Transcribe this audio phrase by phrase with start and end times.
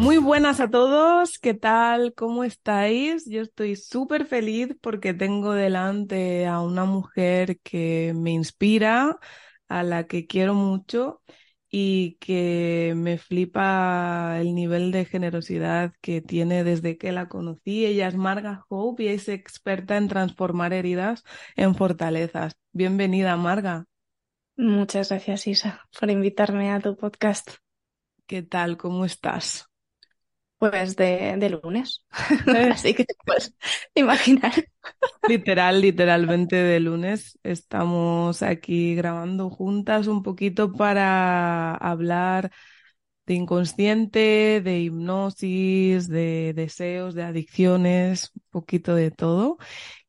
[0.00, 2.14] Muy buenas a todos, ¿qué tal?
[2.14, 3.28] ¿Cómo estáis?
[3.28, 9.18] Yo estoy súper feliz porque tengo delante a una mujer que me inspira,
[9.68, 11.20] a la que quiero mucho
[11.68, 17.84] y que me flipa el nivel de generosidad que tiene desde que la conocí.
[17.84, 21.24] Ella es Marga Hope y es experta en transformar heridas
[21.56, 22.54] en fortalezas.
[22.72, 23.84] Bienvenida, Marga.
[24.56, 27.50] Muchas gracias, Isa, por invitarme a tu podcast.
[28.26, 28.78] ¿Qué tal?
[28.78, 29.69] ¿Cómo estás?
[30.60, 32.04] Pues de, de lunes.
[32.72, 33.54] Así que te puedes
[33.94, 34.52] imaginar.
[35.26, 37.38] Literal, literalmente de lunes.
[37.42, 42.50] Estamos aquí grabando juntas un poquito para hablar
[43.26, 49.58] de inconsciente, de hipnosis, de deseos, de adicciones, un poquito de todo.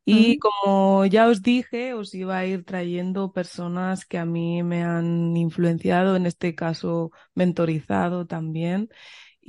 [0.05, 4.83] Y como ya os dije, os iba a ir trayendo personas que a mí me
[4.83, 8.89] han influenciado, en este caso mentorizado también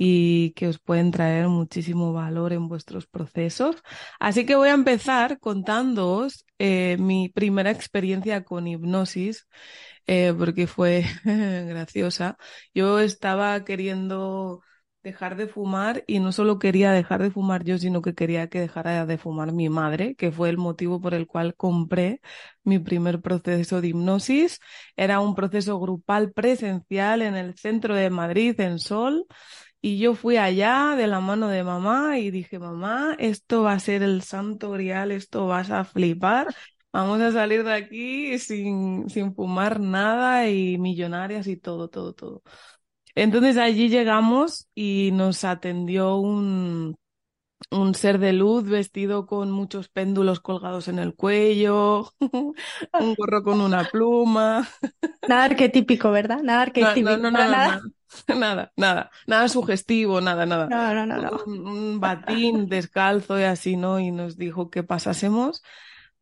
[0.05, 3.77] y que os pueden traer muchísimo valor en vuestros procesos.
[4.19, 9.47] Así que voy a empezar contándoos eh, mi primera experiencia con hipnosis,
[10.07, 12.37] eh, porque fue graciosa.
[12.73, 14.61] Yo estaba queriendo
[15.03, 18.59] dejar de fumar y no solo quería dejar de fumar yo, sino que quería que
[18.61, 22.21] dejara de fumar mi madre, que fue el motivo por el cual compré
[22.63, 24.59] mi primer proceso de hipnosis.
[24.97, 29.25] Era un proceso grupal presencial en el centro de Madrid, en Sol,
[29.83, 33.79] y yo fui allá de la mano de mamá y dije, mamá, esto va a
[33.81, 36.55] ser el santo grial, esto vas a flipar.
[36.93, 42.43] Vamos a salir de aquí sin, sin fumar nada y millonarias y todo, todo, todo.
[43.15, 46.95] Entonces allí llegamos y nos atendió un,
[47.71, 53.61] un ser de luz vestido con muchos péndulos colgados en el cuello, un gorro con
[53.61, 54.69] una pluma.
[55.27, 56.39] Nada arquetípico, ¿verdad?
[56.43, 57.17] Nada arquetípico.
[57.17, 57.81] No, no, no, nada,
[58.27, 60.67] nada, nada, nada sugestivo, nada, nada.
[60.67, 63.99] No, no, no, un batín descalzo y así, ¿no?
[63.99, 65.63] Y nos dijo que pasásemos.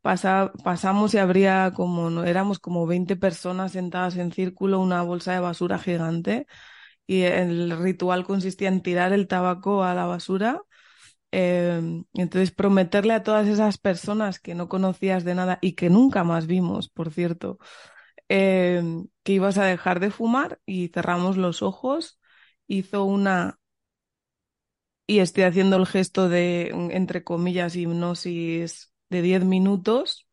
[0.01, 5.33] Pasa, pasamos y habría como, no, éramos como 20 personas sentadas en círculo, una bolsa
[5.33, 6.47] de basura gigante.
[7.05, 10.61] Y el ritual consistía en tirar el tabaco a la basura
[11.31, 11.81] eh,
[12.13, 16.45] entonces, prometerle a todas esas personas que no conocías de nada y que nunca más
[16.47, 17.57] vimos, por cierto,
[18.31, 18.81] eh,
[19.23, 22.19] que ibas a dejar de fumar y cerramos los ojos,
[22.67, 23.59] hizo una...
[25.07, 30.27] Y estoy haciendo el gesto de, entre comillas, hipnosis de 10 minutos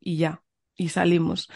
[0.00, 0.42] y ya,
[0.76, 1.48] y salimos.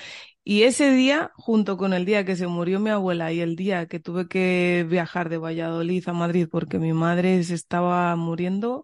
[0.45, 3.87] Y ese día, junto con el día que se murió mi abuela y el día
[3.87, 8.83] que tuve que viajar de Valladolid a Madrid porque mi madre se estaba muriendo,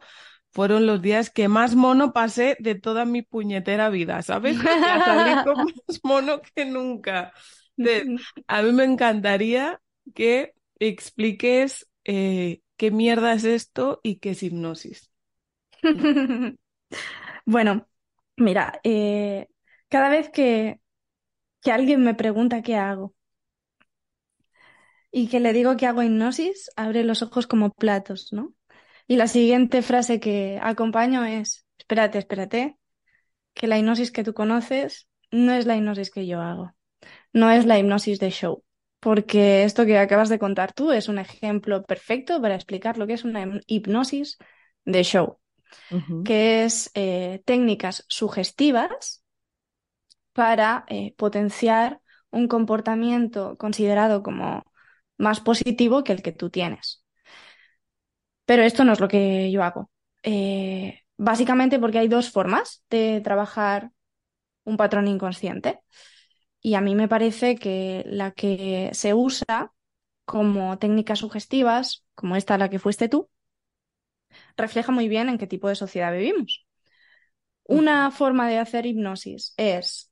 [0.54, 4.56] fueron los días que más mono pasé de toda mi puñetera vida, ¿sabes?
[4.56, 4.64] salí
[5.44, 7.32] con más mono que nunca.
[8.46, 9.80] a mí me encantaría
[10.14, 15.10] que expliques eh, qué mierda es esto y qué es hipnosis.
[17.44, 17.88] bueno,
[18.36, 19.48] mira, eh,
[19.88, 20.80] cada vez que
[21.64, 23.14] que alguien me pregunta qué hago
[25.10, 28.52] y que le digo que hago hipnosis, abre los ojos como platos, ¿no?
[29.06, 32.78] Y la siguiente frase que acompaño es, espérate, espérate,
[33.52, 36.74] que la hipnosis que tú conoces no es la hipnosis que yo hago,
[37.32, 38.64] no es la hipnosis de show,
[39.00, 43.14] porque esto que acabas de contar tú es un ejemplo perfecto para explicar lo que
[43.14, 44.38] es una hipnosis
[44.84, 45.38] de show,
[46.24, 49.22] que es eh, técnicas sugestivas
[50.32, 52.00] para eh, potenciar
[52.30, 54.64] un comportamiento considerado como
[55.16, 57.03] más positivo que el que tú tienes.
[58.44, 59.90] Pero esto no es lo que yo hago.
[60.22, 63.90] Eh, básicamente porque hay dos formas de trabajar
[64.64, 65.80] un patrón inconsciente.
[66.60, 69.72] Y a mí me parece que la que se usa
[70.26, 73.30] como técnicas sugestivas, como esta la que fuiste tú,
[74.56, 76.66] refleja muy bien en qué tipo de sociedad vivimos.
[77.64, 80.10] Una forma de hacer hipnosis es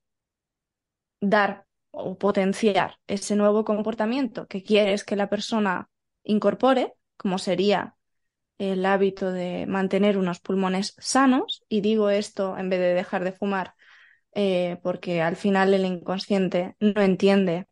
[1.20, 5.90] dar o potenciar ese nuevo comportamiento que quieres que la persona
[6.24, 7.96] incorpore, como sería
[8.70, 13.32] el hábito de mantener unos pulmones sanos, y digo esto en vez de dejar de
[13.32, 13.74] fumar,
[14.34, 17.66] eh, porque al final el inconsciente no entiende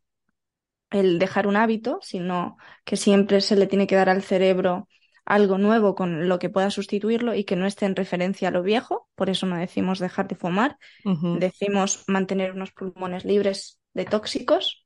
[0.91, 4.89] el dejar un hábito, sino que siempre se le tiene que dar al cerebro
[5.25, 8.65] algo nuevo con lo que pueda sustituirlo y que no esté en referencia a lo
[8.65, 9.09] viejo.
[9.15, 14.85] Por eso no decimos dejar de fumar, decimos mantener unos pulmones libres de tóxicos.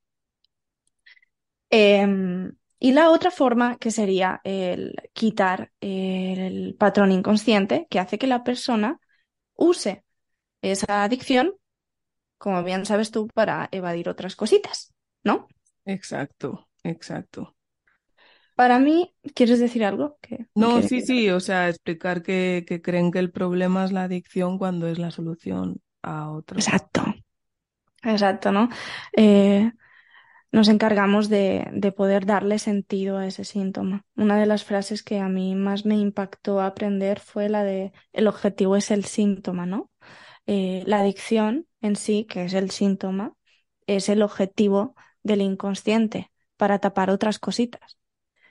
[1.71, 8.27] Em, y la otra forma que sería el quitar el patrón inconsciente que hace que
[8.27, 9.01] la persona
[9.55, 10.05] use
[10.63, 11.55] esa adicción,
[12.39, 14.93] como bien sabes tú, para evadir otras cositas,
[15.23, 15.49] ¿no?
[15.85, 17.55] Exacto, exacto.
[18.55, 20.19] Para mí, ¿quieres decir algo?
[20.55, 24.59] no, sí, sí, o sea, explicar que, que, creen que el problema es la adicción
[24.59, 26.57] cuando es la solución a otro.
[26.57, 27.05] Exacto,
[28.03, 28.69] exacto, ¿no?
[29.17, 29.73] Eh,
[30.55, 34.05] nos encargamos de, de, poder darle sentido a ese síntoma.
[34.15, 38.29] Una de las frases que a mí más me impactó aprender fue la de el
[38.29, 39.91] objetivo es el síntoma, ¿no?
[40.47, 43.33] Eh, la adicción en sí, que es el síntoma,
[43.89, 47.99] es el objetivo del inconsciente para tapar otras cositas.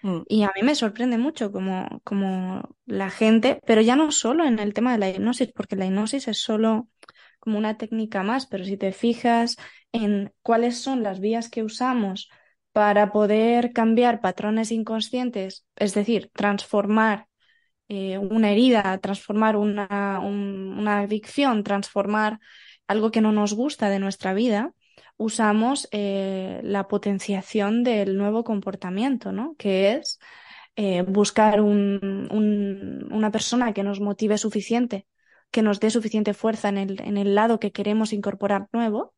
[0.01, 0.23] Mm.
[0.27, 4.59] Y a mí me sorprende mucho como, como la gente, pero ya no solo en
[4.59, 6.89] el tema de la hipnosis, porque la hipnosis es solo
[7.44, 9.57] como una técnica más, pero si te fijas
[9.92, 12.30] en cuáles son las vías que usamos
[12.72, 17.28] para poder cambiar patrones inconscientes, es decir, transformar
[17.90, 22.40] eh, una herida, transformar una, una adicción, transformar
[22.88, 24.74] algo que no nos gusta de nuestra vida,
[25.18, 29.56] usamos eh, la potenciación del nuevo comportamiento, ¿no?
[29.57, 30.19] Que es
[30.75, 35.06] eh, buscar un, una persona que nos motive suficiente,
[35.53, 39.13] que nos dé suficiente fuerza en el, en el lado que queremos incorporar nuevo,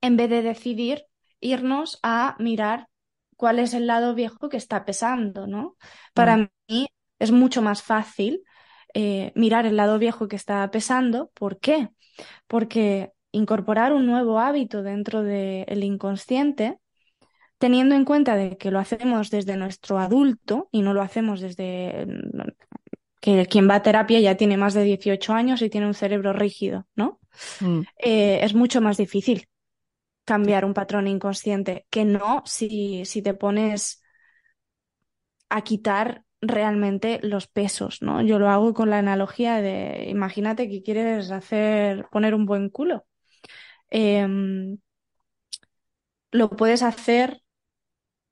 [0.00, 1.04] en vez de decidir
[1.38, 2.88] irnos a mirar
[3.36, 5.76] cuál es el lado viejo que está pesando, ¿no?
[6.14, 6.48] Para mm.
[6.68, 6.88] mí
[7.20, 8.42] es mucho más fácil
[8.92, 11.30] eh, mirar el lado viejo que está pesando.
[11.32, 11.90] ¿Por qué?
[12.48, 16.80] Porque incorporar un nuevo hábito dentro del inconsciente,
[17.58, 22.04] teniendo en cuenta de que lo hacemos desde nuestro adulto y no lo hacemos desde
[23.24, 26.34] que quien va a terapia ya tiene más de 18 años y tiene un cerebro
[26.34, 27.20] rígido, ¿no?
[27.60, 27.80] Mm.
[27.96, 29.48] Eh, es mucho más difícil
[30.26, 34.02] cambiar un patrón inconsciente que no si, si te pones
[35.48, 38.20] a quitar realmente los pesos, ¿no?
[38.20, 43.06] Yo lo hago con la analogía de, imagínate que quieres hacer, poner un buen culo.
[43.88, 44.76] Em,
[46.30, 47.40] lo puedes hacer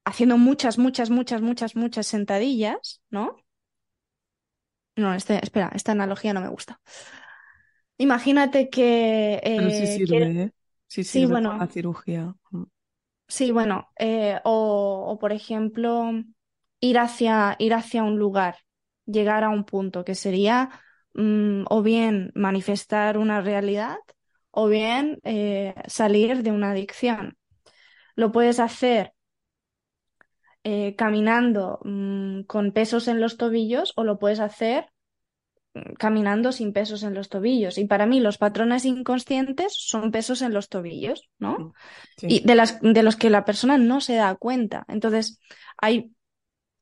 [0.04, 3.41] haciendo muchas, muchas, muchas, muchas, muchas sentadillas, ¿no?
[4.96, 6.80] No, este, espera, esta analogía no me gusta.
[7.98, 9.40] Imagínate que...
[9.42, 10.50] Pero sí eh, sirve, ¿eh?
[10.86, 12.34] Sí sirve sí, bueno, la cirugía.
[12.50, 12.64] Mm.
[13.28, 16.10] Sí, bueno, eh, o, o, por ejemplo,
[16.80, 18.58] ir hacia, ir hacia un lugar,
[19.06, 20.68] llegar a un punto que sería
[21.14, 23.96] mm, o bien manifestar una realidad
[24.50, 27.38] o bien eh, salir de una adicción.
[28.14, 29.14] Lo puedes hacer
[30.64, 34.86] eh, caminando mm, con pesos en los tobillos o lo puedes hacer
[35.74, 37.78] mm, caminando sin pesos en los tobillos.
[37.78, 41.74] Y para mí los patrones inconscientes son pesos en los tobillos, ¿no?
[42.20, 44.84] Y de, las, de los que la persona no se da cuenta.
[44.88, 45.40] Entonces,
[45.76, 46.12] hay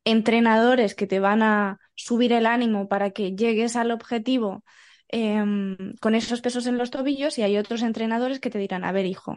[0.05, 4.65] entrenadores que te van a subir el ánimo para que llegues al objetivo
[5.11, 8.93] em, con esos pesos en los tobillos y hay otros entrenadores que te dirán, a
[8.93, 9.37] ver hijo,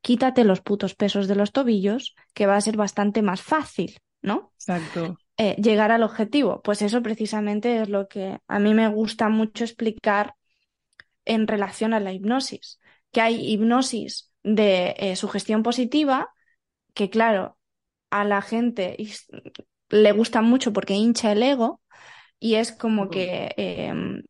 [0.00, 4.52] quítate los putos pesos de los tobillos, que va a ser bastante más fácil, ¿no?
[4.54, 5.18] Exacto.
[5.36, 6.62] Eh, llegar al objetivo.
[6.62, 10.34] Pues eso precisamente es lo que a mí me gusta mucho explicar
[11.24, 12.80] en relación a la hipnosis,
[13.10, 16.30] que hay hipnosis de eh, sugestión positiva,
[16.92, 17.58] que claro,
[18.10, 18.96] a la gente
[19.88, 21.80] le gusta mucho porque hincha el ego
[22.38, 24.22] y es como que em,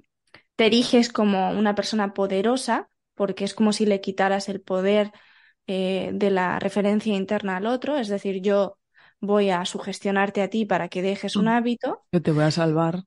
[0.57, 5.13] te eriges como una persona poderosa porque es como si le quitaras el poder
[5.67, 8.77] eh, de la referencia interna al otro, es decir, yo
[9.21, 11.49] voy a sugestionarte a ti para que dejes un mm.
[11.49, 12.03] hábito.
[12.13, 13.05] Yo te voy a salvar.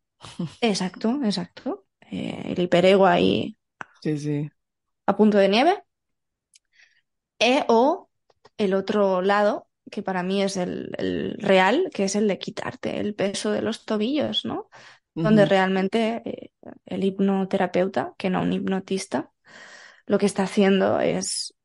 [0.62, 1.86] Exacto, exacto.
[2.10, 3.58] Eh, el hiperego ahí
[4.02, 4.50] sí, sí.
[5.06, 5.84] a punto de nieve.
[7.40, 8.10] E, o
[8.58, 13.14] el otro lado, que para mí es el, real, que es el de quitarte el
[13.14, 14.70] peso de los tobillos, ¿no?
[15.22, 16.52] Donde realmente eh,
[16.86, 19.32] el hipnoterapeuta, que no un hipnotista,
[20.08, 21.56] lo que está haciendo es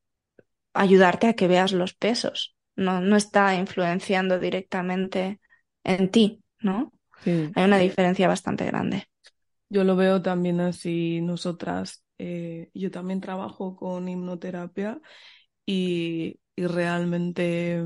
[0.73, 5.39] ayudarte a que veas los pesos, no, no está influenciando directamente
[5.83, 6.93] en ti, ¿no?
[7.53, 9.07] Hay una diferencia bastante grande.
[9.69, 15.01] Yo lo veo también así, nosotras, eh, yo también trabajo con hipnoterapia
[15.65, 17.83] y, y realmente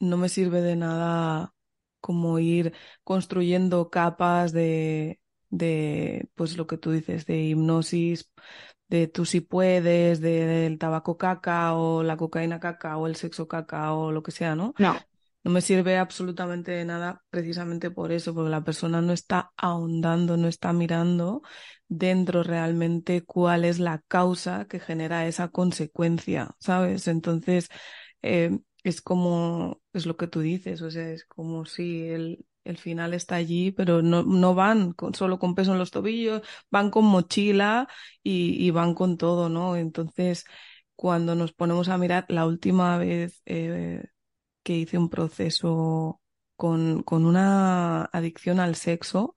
[0.00, 1.53] no me sirve de nada
[2.04, 8.30] como ir construyendo capas de, de, pues lo que tú dices, de hipnosis,
[8.88, 13.94] de tú si puedes, del tabaco caca o la cocaína caca o el sexo caca
[13.94, 14.74] o lo que sea, ¿no?
[14.78, 15.00] No.
[15.44, 20.36] no me sirve absolutamente de nada precisamente por eso, porque la persona no está ahondando,
[20.36, 21.40] no está mirando
[21.88, 27.08] dentro realmente cuál es la causa que genera esa consecuencia, ¿sabes?
[27.08, 27.70] Entonces,
[28.20, 32.78] eh, es como, es lo que tú dices, o sea, es como si el, el
[32.78, 36.90] final está allí, pero no, no van con, solo con peso en los tobillos, van
[36.90, 37.88] con mochila
[38.22, 39.76] y, van con todo, ¿no?
[39.76, 40.44] Entonces,
[40.96, 44.04] cuando nos ponemos a mirar, la última vez eh,
[44.62, 46.20] que hice un proceso
[46.56, 49.34] con, con una adicción al sexo,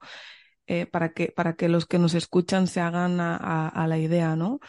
[0.67, 4.59] eh, para, que, para que los que nos escuchan se hagan a la idea, ¿no?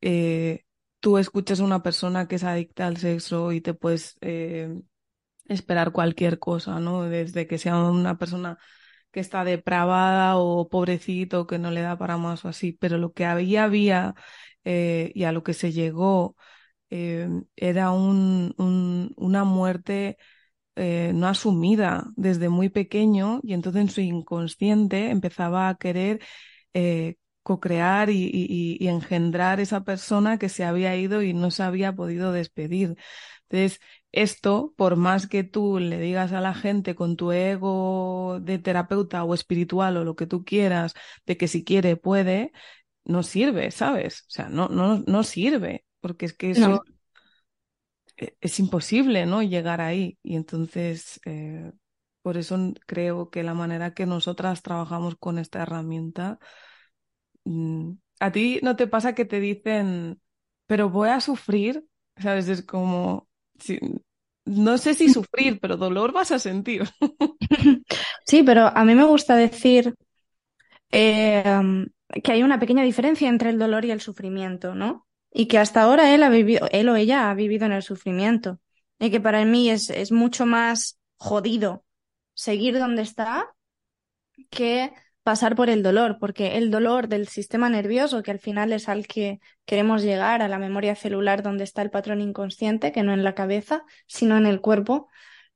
[0.00, 0.63] Eh,
[1.04, 4.74] tú escuchas a una persona que es adicta al sexo y te puedes eh,
[5.46, 7.02] esperar cualquier cosa, ¿no?
[7.04, 8.58] Desde que sea una persona
[9.12, 13.12] que está depravada o pobrecito que no le da para más o así, pero lo
[13.12, 14.14] que había había
[14.64, 16.36] eh, y a lo que se llegó
[16.90, 20.16] eh, era un, un, una muerte
[20.76, 26.20] no asumida desde muy pequeño y entonces en su inconsciente empezaba a querer
[27.44, 31.94] co-crear y, y, y, engendrar esa persona que se había ido y no se había
[31.94, 32.96] podido despedir.
[33.48, 33.80] Entonces,
[34.12, 39.24] esto, por más que tú le digas a la gente con tu ego de terapeuta
[39.24, 40.94] o espiritual o lo que tú quieras,
[41.26, 42.52] de que si quiere puede,
[43.04, 44.22] no sirve, ¿sabes?
[44.22, 46.82] O sea, no, no, no sirve, porque es que eso no.
[48.16, 49.42] es imposible, ¿no?
[49.42, 50.18] Llegar ahí.
[50.22, 51.72] Y entonces, eh,
[52.22, 56.38] por eso creo que la manera que nosotras trabajamos con esta herramienta,
[58.20, 60.20] a ti no te pasa que te dicen,
[60.66, 61.84] pero voy a sufrir,
[62.16, 62.48] ¿sabes?
[62.48, 63.28] Es como,
[64.46, 66.82] no sé si sufrir, pero dolor vas a sentir.
[68.26, 69.94] Sí, pero a mí me gusta decir
[70.90, 71.44] eh,
[72.22, 75.06] que hay una pequeña diferencia entre el dolor y el sufrimiento, ¿no?
[75.32, 78.60] Y que hasta ahora él ha vivido, él o ella ha vivido en el sufrimiento.
[78.98, 81.84] Y que para mí es, es mucho más jodido
[82.34, 83.54] seguir donde está
[84.50, 84.92] que
[85.24, 89.08] pasar por el dolor, porque el dolor del sistema nervioso, que al final es al
[89.08, 93.24] que queremos llegar, a la memoria celular donde está el patrón inconsciente, que no en
[93.24, 95.08] la cabeza, sino en el cuerpo,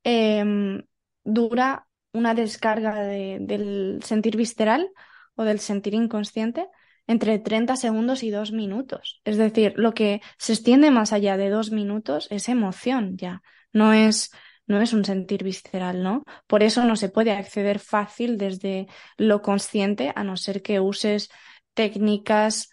[0.02, 0.82] eh,
[1.22, 4.90] dura una descarga de, del sentir visceral
[5.36, 6.66] o del sentir inconsciente
[7.06, 9.20] entre 30 segundos y dos minutos.
[9.24, 13.92] Es decir, lo que se extiende más allá de dos minutos es emoción ya, no
[13.92, 14.30] es
[14.68, 16.24] no es un sentir visceral, ¿no?
[16.46, 21.30] Por eso no se puede acceder fácil desde lo consciente, a no ser que uses
[21.74, 22.70] técnicas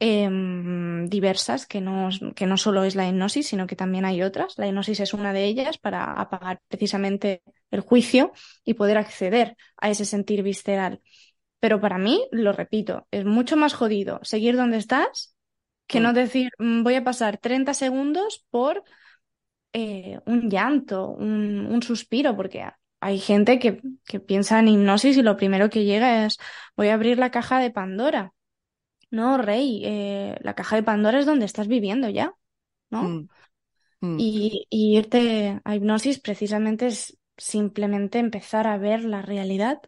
[0.00, 0.28] eh,
[1.08, 4.58] diversas, que no, que no solo es la hipnosis, sino que también hay otras.
[4.58, 8.32] La hipnosis es una de ellas para apagar precisamente el juicio
[8.64, 11.00] y poder acceder a ese sentir visceral.
[11.60, 15.36] Pero para mí, lo repito, es mucho más jodido seguir donde estás
[15.86, 16.02] que mm.
[16.02, 18.84] no decir voy a pasar 30 segundos por
[19.76, 22.64] eh, un llanto, un, un, suspiro, porque
[23.00, 26.38] hay gente que, que, piensa en hipnosis y lo primero que llega es
[26.76, 28.32] voy a abrir la caja de Pandora.
[29.10, 32.34] No, Rey, eh, la caja de Pandora es donde estás viviendo ya,
[32.90, 33.02] ¿no?
[33.02, 33.28] Mm.
[34.00, 34.16] Mm.
[34.20, 39.80] Y, y irte a hipnosis precisamente es simplemente empezar a ver la realidad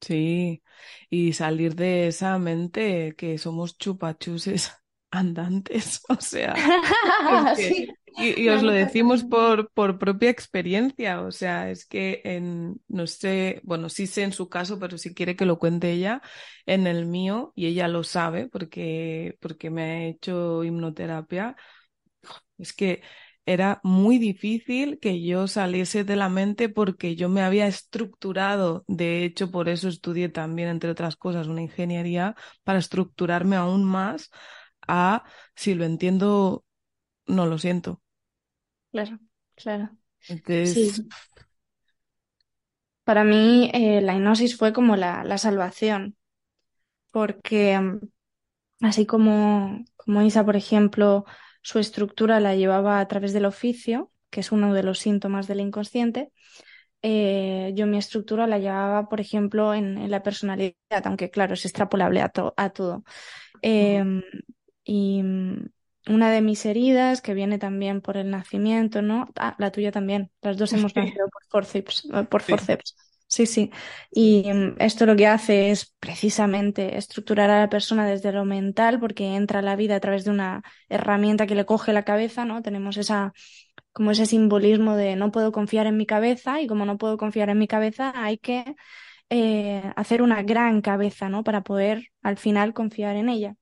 [0.00, 0.62] Sí,
[1.10, 4.72] y salir de esa mente que somos chupachuses
[5.10, 6.54] andantes, o sea,
[7.56, 12.80] sí, y, y, os lo decimos por, por propia experiencia, o sea, es que en,
[12.88, 16.22] no sé, bueno, sí sé en su caso, pero si quiere que lo cuente ella,
[16.66, 21.56] en el mío, y ella lo sabe porque, porque me ha hecho hipnoterapia,
[22.58, 23.02] es que
[23.46, 29.24] era muy difícil que yo saliese de la mente porque yo me había estructurado, de
[29.24, 34.30] hecho por eso estudié también, entre otras cosas, una ingeniería, para estructurarme aún más
[34.88, 36.64] a si lo entiendo,
[37.26, 38.02] no lo siento.
[38.96, 39.18] Claro,
[39.54, 39.90] claro.
[40.28, 40.96] Entonces...
[40.96, 41.08] Sí.
[43.04, 46.16] Para mí eh, la hipnosis fue como la, la salvación,
[47.12, 47.78] porque
[48.82, 51.24] así como, como Isa, por ejemplo,
[51.62, 55.60] su estructura la llevaba a través del oficio, que es uno de los síntomas del
[55.60, 56.32] inconsciente.
[57.02, 61.64] Eh, yo mi estructura la llevaba, por ejemplo, en, en la personalidad, aunque claro, es
[61.64, 63.04] extrapolable a, to a todo.
[63.62, 64.04] Eh,
[64.84, 65.22] y
[66.08, 69.28] una de mis heridas, que viene también por el nacimiento, ¿no?
[69.36, 70.30] Ah, la tuya también.
[70.42, 72.08] Las dos hemos nacido por forceps.
[72.30, 72.96] Por forceps.
[73.28, 73.72] Sí, sí.
[74.10, 74.44] Y
[74.78, 79.58] esto lo que hace es precisamente estructurar a la persona desde lo mental, porque entra
[79.58, 82.62] a la vida a través de una herramienta que le coge la cabeza, ¿no?
[82.62, 83.32] Tenemos esa,
[83.92, 87.50] como ese simbolismo de no puedo confiar en mi cabeza, y como no puedo confiar
[87.50, 88.76] en mi cabeza, hay que
[89.30, 91.42] eh, hacer una gran cabeza, ¿no?
[91.42, 93.56] Para poder al final confiar en ella.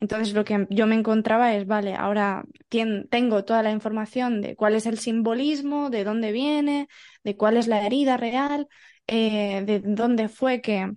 [0.00, 4.74] Entonces lo que yo me encontraba es, vale, ahora tengo toda la información de cuál
[4.74, 6.88] es el simbolismo, de dónde viene,
[7.24, 8.68] de cuál es la herida real,
[9.06, 10.92] eh, de dónde fue que,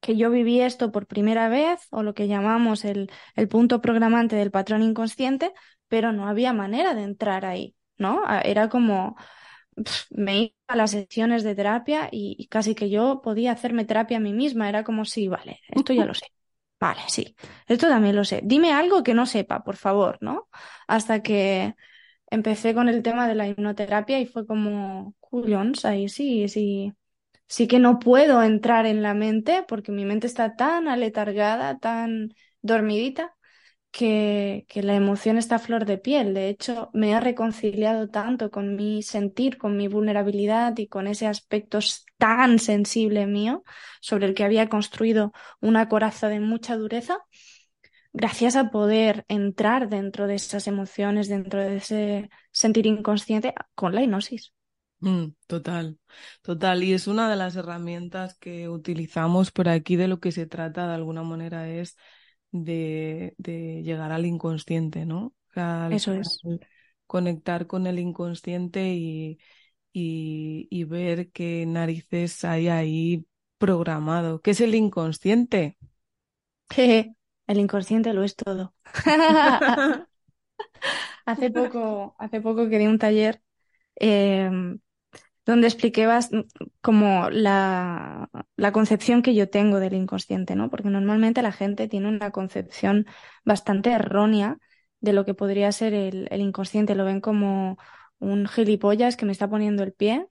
[0.00, 4.36] que yo viví esto por primera vez, o lo que llamamos el, el punto programante
[4.36, 5.52] del patrón inconsciente,
[5.88, 8.22] pero no había manera de entrar ahí, ¿no?
[8.42, 9.16] Era como,
[10.10, 14.20] me iba a las sesiones de terapia y, casi que yo podía hacerme terapia a
[14.20, 14.68] mí misma.
[14.68, 16.26] Era como, sí, vale, esto ya lo sé.
[16.84, 17.34] Vale, sí,
[17.66, 18.42] esto también lo sé.
[18.44, 20.48] Dime algo que no sepa, por favor, ¿no?
[20.86, 21.74] Hasta que
[22.30, 26.92] empecé con el tema de la hipnoterapia y fue como, Julions, ahí sí, sí,
[27.48, 32.34] sí que no puedo entrar en la mente porque mi mente está tan aletargada, tan
[32.62, 33.34] dormidita,
[33.90, 36.34] que, la emoción está a flor de piel.
[36.34, 41.26] De hecho, me he reconciliado tanto con mi sentir, con mi vulnerabilidad y con ese
[41.28, 41.78] aspecto
[42.18, 43.64] tan sensible mío,
[44.00, 47.18] sobre el que había construido una coraza de mucha dureza,
[48.12, 54.02] gracias a poder entrar dentro de esas emociones, dentro de ese sentir inconsciente con la
[54.02, 54.52] hipnosis.
[55.00, 55.98] Mm, total,
[56.40, 56.82] total.
[56.82, 59.96] Y es una de las herramientas que utilizamos por aquí.
[59.96, 61.96] De lo que se trata de alguna manera es
[62.50, 63.34] de,
[63.84, 65.34] llegar al inconsciente, ¿no?
[65.90, 66.40] Eso es.
[67.06, 69.38] Conectar con el inconsciente y,
[69.96, 73.26] y, ver qué narices hay ahí
[73.58, 74.40] programado.
[74.42, 75.78] ¿Qué es el inconsciente?
[76.76, 78.74] el inconsciente lo es todo.
[81.26, 83.40] hace poco, hace poco que di un taller
[83.94, 84.80] em,
[85.46, 86.08] donde expliqué
[86.80, 90.70] como la, la, concepción que yo tengo del inconsciente, ¿no?
[90.70, 93.06] Porque normalmente la gente tiene una concepción
[93.44, 94.58] bastante errónea
[95.00, 96.96] de lo que podría ser el, el inconsciente.
[96.96, 97.78] Lo ven como
[98.18, 100.26] un gilipollas que me está poniendo el pie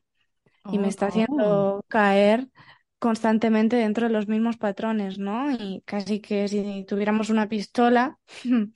[0.71, 1.85] y me está haciendo oh.
[1.87, 2.47] caer
[3.03, 5.51] constantemente dentro de los mismos patrones, ¿no?
[5.51, 8.17] Y casi que si tuviéramos una pistola,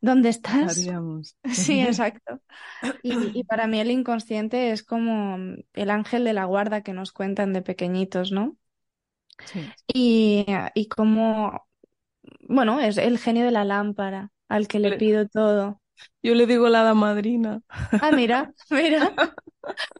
[0.00, 0.86] ¿dónde estás?
[1.52, 2.40] Sí, exacto.
[3.02, 7.52] Y, para mí el inconsciente es como el ángel de la guarda que nos cuentan
[7.52, 8.56] de pequeñitos, ¿no?
[9.44, 9.68] Sí.
[9.92, 11.66] Y, y como,
[12.48, 15.80] bueno, es el genio de la lámpara al que le pido todo.
[16.22, 17.60] Yo le digo la hada madrina.
[17.68, 19.14] Ah, mira, mira.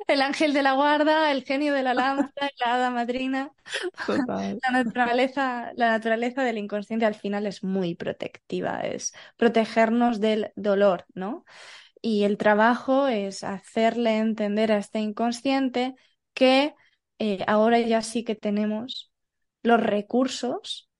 [0.06, 3.50] El ángel de la guarda, el genio de la lámpara, la hada madrina.
[4.08, 11.06] La naturaleza, la naturaleza del inconsciente al final es muy protectiva, es protegernos del dolor,
[11.14, 11.44] ¿no?
[12.02, 15.94] Y el trabajo es hacerle entender a este inconsciente
[16.34, 16.74] que
[17.18, 19.10] eh, ahora ya sí que tenemos
[19.62, 20.90] los recursos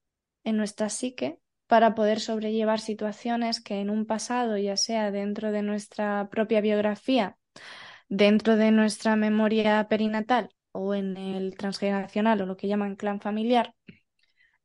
[0.44, 1.38] en nuestra psique
[1.74, 7.36] para poder sobrellevar situaciones que en un pasado, ya sea dentro de nuestra propia biografía,
[8.08, 13.74] dentro de nuestra memoria perinatal o en el transgeneracional o lo que llaman clan familiar,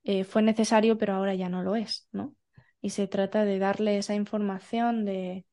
[0.03, 2.35] eh, fue necesario, pero ahora ya no lo es, ¿no?
[2.79, 5.47] Y se trata de darle esa información de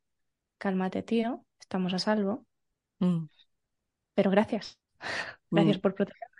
[0.58, 2.44] cálmate, tío, estamos a salvo.
[2.98, 3.28] Mm.
[4.14, 4.78] Pero gracias.
[5.50, 5.80] Gracias mm.
[5.80, 6.36] por protegerme.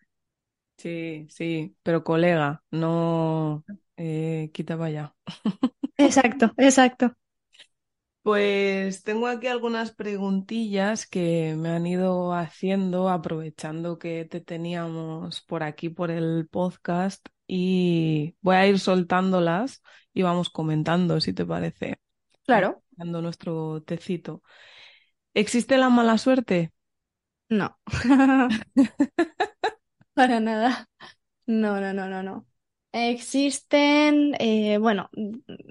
[0.76, 3.64] Sí, sí, pero colega, no
[3.97, 5.15] eh, quita vaya.
[5.99, 7.17] Exacto, exacto.
[8.23, 15.63] Pues tengo aquí algunas preguntillas que me han ido haciendo aprovechando que te teníamos por
[15.63, 19.83] aquí por el podcast y voy a ir soltándolas
[20.13, 22.01] y vamos comentando si te parece.
[22.47, 22.83] Claro.
[22.91, 24.43] Dando nuestro tecito.
[25.33, 26.73] ¿Existe la mala suerte?
[27.49, 27.79] No.
[30.15, 30.89] Para nada.
[31.47, 32.47] No, no, no, no, no.
[32.92, 35.11] Existen, eh, bueno,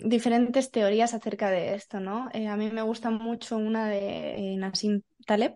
[0.06, 2.30] diferentes teorías acerca de esto, ¿no?
[2.34, 5.56] Eh, a mí me gusta mucho una de eh, Nassim Taleb,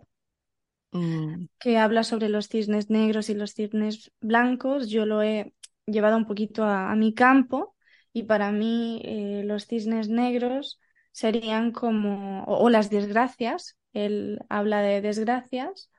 [0.92, 1.46] mm.
[1.60, 4.90] que habla sobre los cisnes negros y los cisnes blancos.
[4.90, 5.54] Yo lo he
[5.86, 7.76] llevado un poquito a, mi campo
[8.14, 9.04] y para mí
[9.44, 10.80] los cisnes negros
[11.12, 15.92] serían como, o las desgracias, él habla de desgracias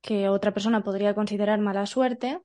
[0.00, 2.40] que otra persona podría considerar mala suerte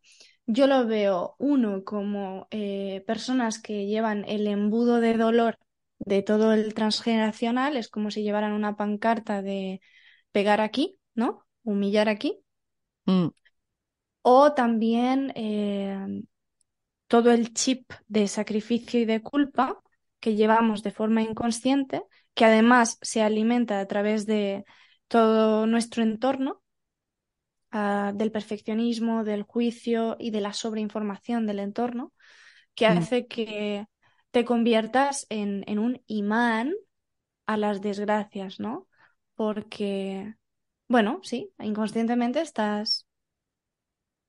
[0.46, 5.58] yo lo veo, uno, como eh, personas que llevan el embudo de dolor
[6.00, 9.82] de todo el transgeneracional, es como si llevaran una pancarta de
[10.32, 11.46] pegar aquí, ¿no?
[11.64, 12.40] Humillar aquí.
[13.06, 13.28] Mm.
[14.24, 16.24] O también eh,
[17.08, 19.82] todo el chip de sacrificio y de culpa
[20.20, 24.64] que llevamos de forma inconsciente, que además se alimenta a través de
[25.08, 26.62] todo nuestro entorno,
[27.74, 32.12] Ah, del perfeccionismo, del juicio y de la sobreinformación del entorno,
[32.76, 32.98] que mm.
[32.98, 33.86] hace que
[34.32, 36.74] te conviertas en, en, un imán
[37.46, 38.90] a las desgracias, ¿no?
[39.36, 40.36] Porque,
[40.90, 43.08] bueno, sí, inconscientemente estás,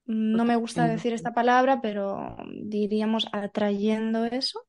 [0.05, 4.61] no me gusta decir esta palabra, pero diríamos atrayendo eso.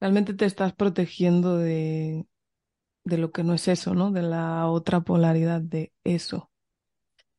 [0.00, 2.26] Realmente te estás protegiendo de,
[3.04, 4.10] de lo que no es eso, ¿no?
[4.10, 6.47] De la otra polaridad de eso.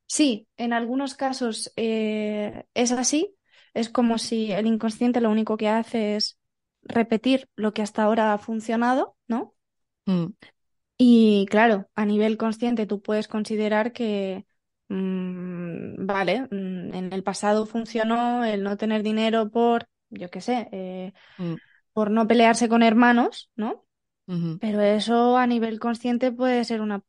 [0.10, 3.36] Sí, en algunos casos eh, es así.
[3.74, 6.40] Es como si el inconsciente lo único que hace es
[6.84, 9.56] repetir lo que hasta ahora ha funcionado, ¿no?
[10.08, 10.34] Mm,
[10.98, 14.46] Y claro, a nivel consciente tú puedes considerar que,
[14.90, 20.68] mm, vale, mm, en el pasado funcionó el no tener dinero por, yo qué sé,
[20.72, 21.56] eh, mm,
[21.94, 23.86] por no pelearse con hermanos, ¿no?
[24.60, 27.04] Pero eso a nivel consciente puede ser una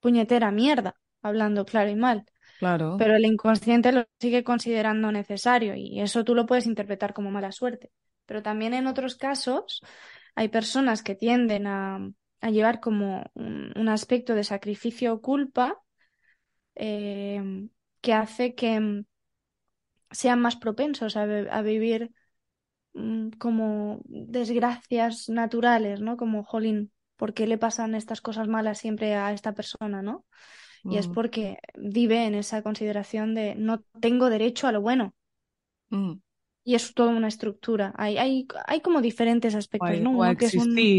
[0.00, 2.24] puñetera mierda, hablando claro y mal.
[2.58, 2.96] Claro.
[2.98, 7.52] Pero el inconsciente lo sigue considerando necesario y eso tú lo puedes interpretar como mala
[7.52, 7.90] suerte.
[8.26, 9.80] Pero también en otros casos
[10.34, 12.00] hay personas que tienden a,
[12.40, 15.80] a llevar como un, un aspecto de sacrificio o culpa
[16.74, 17.68] eh,
[18.00, 19.04] que hace que
[20.10, 22.12] sean más propensos a, a vivir
[22.94, 26.16] mm, como desgracias naturales, ¿no?
[26.16, 30.24] Como, jolín, ¿por qué le pasan estas cosas malas siempre a esta persona, ¿no?
[30.86, 35.14] Y es Mm, porque vive en esa consideración de no tengo derecho a lo bueno.
[35.90, 36.20] mm.
[36.64, 37.94] Y es toda una estructura.
[37.96, 40.10] Hay, hay, hay como diferentes aspectos, ¿no?
[40.12, 40.92] Uno que es un...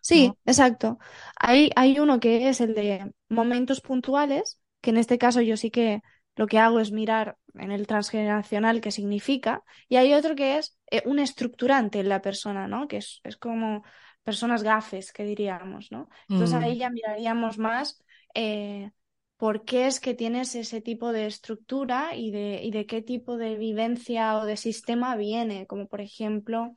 [0.00, 0.38] Sí, ¿no?
[0.46, 0.98] exacto.
[1.36, 5.70] Hay, hay uno que es el de momentos puntuales, que en este caso yo sí
[5.70, 6.02] que
[6.36, 10.78] lo que hago es mirar en el transgeneracional qué significa, y hay otro que es
[10.90, 12.88] eh, un estructurante en la persona, ¿no?
[12.88, 13.84] Que es, es como
[14.24, 16.08] personas gafes, que diríamos, ¿no?
[16.30, 18.02] Entonces Mm, ahí ya miraríamos más
[18.34, 18.90] eh,
[19.36, 23.36] por qué es que tienes ese tipo de estructura y de, y de qué tipo
[23.36, 26.72] de vivencia o de sistema viene, como por ejemplo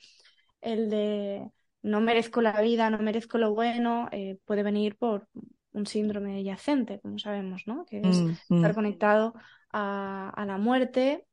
[0.62, 1.50] el de
[1.82, 5.28] no merezco la vida, no merezco lo bueno, eh, puede venir por
[5.74, 7.86] un síndrome yacente, como sabemos, ¿no?
[7.86, 9.34] Que es mm, estar mm, conectado
[9.72, 11.26] a, a la muerte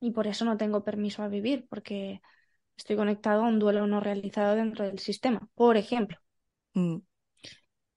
[0.00, 2.20] y por eso no tengo permiso a vivir, porque
[2.76, 6.18] estoy conectado a un duelo no realizado dentro del sistema, por ejemplo.
[6.74, 7.02] mm.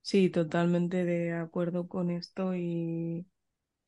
[0.08, 3.26] Sí, totalmente de acuerdo con esto y,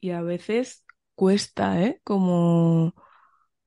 [0.02, 2.02] y a veces cuesta, ¿eh?
[2.04, 2.96] Como,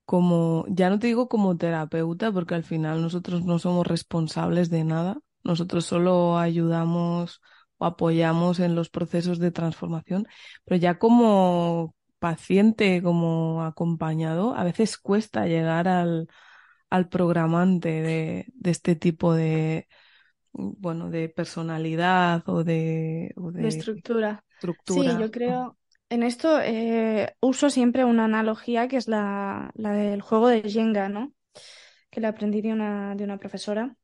[0.07, 4.85] como, ya no te digo como terapeuta, porque al final nosotros no somos responsables de
[4.85, 7.43] nada, nosotros solo ayudamos
[7.79, 10.27] o apoyamos en los procesos de transformación,
[10.65, 16.29] pero ya como paciente, como acompañado, a veces cuesta llegar al,
[16.91, 19.89] al programante de, de este tipo de,
[20.53, 24.45] bueno, de personalidad o de, o De de estructura.
[24.85, 25.17] Sí, estructura.
[25.17, 30.49] yo creo, en esto eh, uso siempre una analogía que es la, la del juego
[30.49, 31.33] de Jenga, ¿no?
[32.11, 33.97] Que la aprendí de una, de una profesora.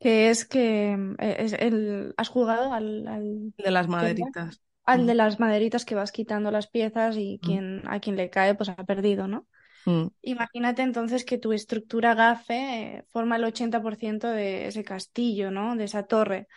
[0.00, 4.60] que es que mm, eh, es el, has jugado al, al De las maderitas.
[4.84, 8.30] al de las maderitas que vas quitando las piezas y mm, quien, a quien le
[8.30, 9.46] cae pues ha perdido, ¿no?
[9.88, 12.54] Mm, Imagínate entonces que tu estructura GAFE
[12.98, 15.76] eh, forma el 80% de ese castillo, ¿no?
[15.76, 16.48] De esa torre.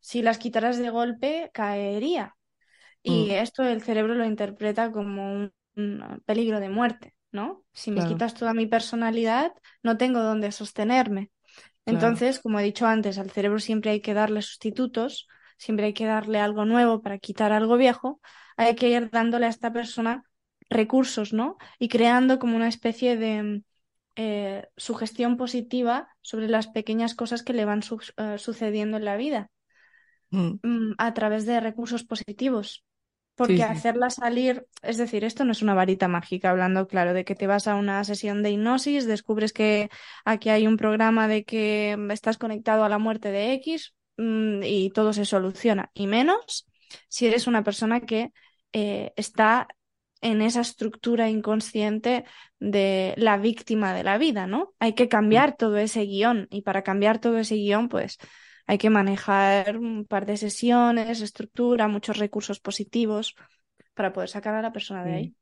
[0.00, 2.36] Si las quitaras de golpe, caería.
[3.02, 7.64] Y mm, esto el cerebro lo interpreta como un, un peligro de muerte, ¿no?
[7.72, 11.30] Si me claro, quitas toda mi personalidad, no tengo dónde sostenerme.
[11.86, 12.24] claro.
[12.24, 16.06] Entonces, como he dicho antes, al cerebro siempre hay que darle sustitutos, siempre hay que
[16.06, 18.20] darle algo nuevo para quitar algo viejo,
[18.56, 20.24] hay que ir dándole a esta persona
[20.70, 21.58] recursos, ¿no?
[21.78, 23.62] Y creando como una especie de mm,
[24.16, 29.16] eh, sugestión positiva sobre las pequeñas cosas que le van su- eh, sucediendo en la
[29.16, 29.50] vida
[30.32, 32.84] Mm, mm, a través de recursos positivos.
[33.36, 33.64] Porque sí.
[33.64, 37.46] hacerla salir, es decir, esto no es una varita mágica, hablando claro, de que te
[37.46, 39.88] vas a una sesión de hipnosis, descubres que
[40.26, 45.14] aquí hay un programa de que estás conectado a la muerte de X, y todo
[45.14, 45.90] se soluciona.
[45.94, 46.66] Y menos
[47.08, 48.30] si eres una persona que
[48.74, 49.68] eh, está
[50.22, 52.24] en esa estructura inconsciente
[52.58, 54.74] de la víctima de la vida, ¿no?
[54.78, 58.18] Hay que Mm, cambiar todo ese guion y para cambiar todo ese guion, pues
[58.66, 63.34] hay que manejar un par de sesiones, estructura, muchos recursos positivos
[63.94, 65.14] para poder sacar a la persona de sí.
[65.14, 65.34] ahí.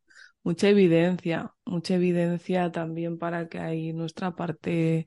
[0.45, 5.07] Mucha evidencia, mucha evidencia también para que ahí nuestra parte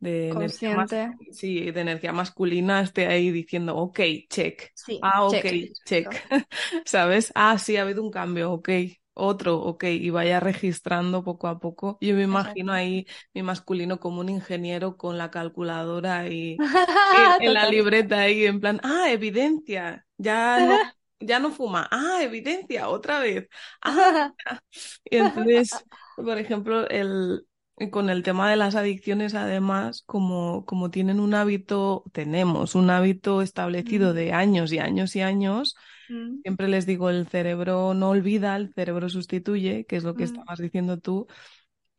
[0.00, 1.00] de energía más, Consciente.
[1.32, 4.00] sí, de energía masculina esté ahí diciendo, ok,
[4.30, 4.72] check.
[4.74, 5.60] Sí, Ah, ok, check.
[5.84, 6.16] check.
[6.86, 7.32] ¿Sabes?
[7.36, 8.70] Ah, sí, ha habido un cambio, ok.
[9.16, 11.98] Otro, ok, y vaya registrando poco a poco.
[12.00, 16.64] Yo me imagino ahí mi masculino como un ingeniero con la calculadora y,
[17.10, 20.78] y en la libreta ahí en plan, ah, evidencia, ya no,
[21.20, 23.48] ya no fuma, ah, evidencia, otra vez.
[23.82, 24.32] Ah,
[25.04, 25.84] y entonces,
[26.16, 27.46] por ejemplo, el,
[27.90, 33.42] con el tema de las adicciones, además, como, como tienen un hábito, tenemos un hábito
[33.42, 35.74] establecido Mm, de años y años y años,
[36.08, 40.22] mm, siempre les digo, el cerebro no olvida, el cerebro sustituye, que es lo que
[40.24, 40.26] mm.
[40.26, 41.26] estabas diciendo tú,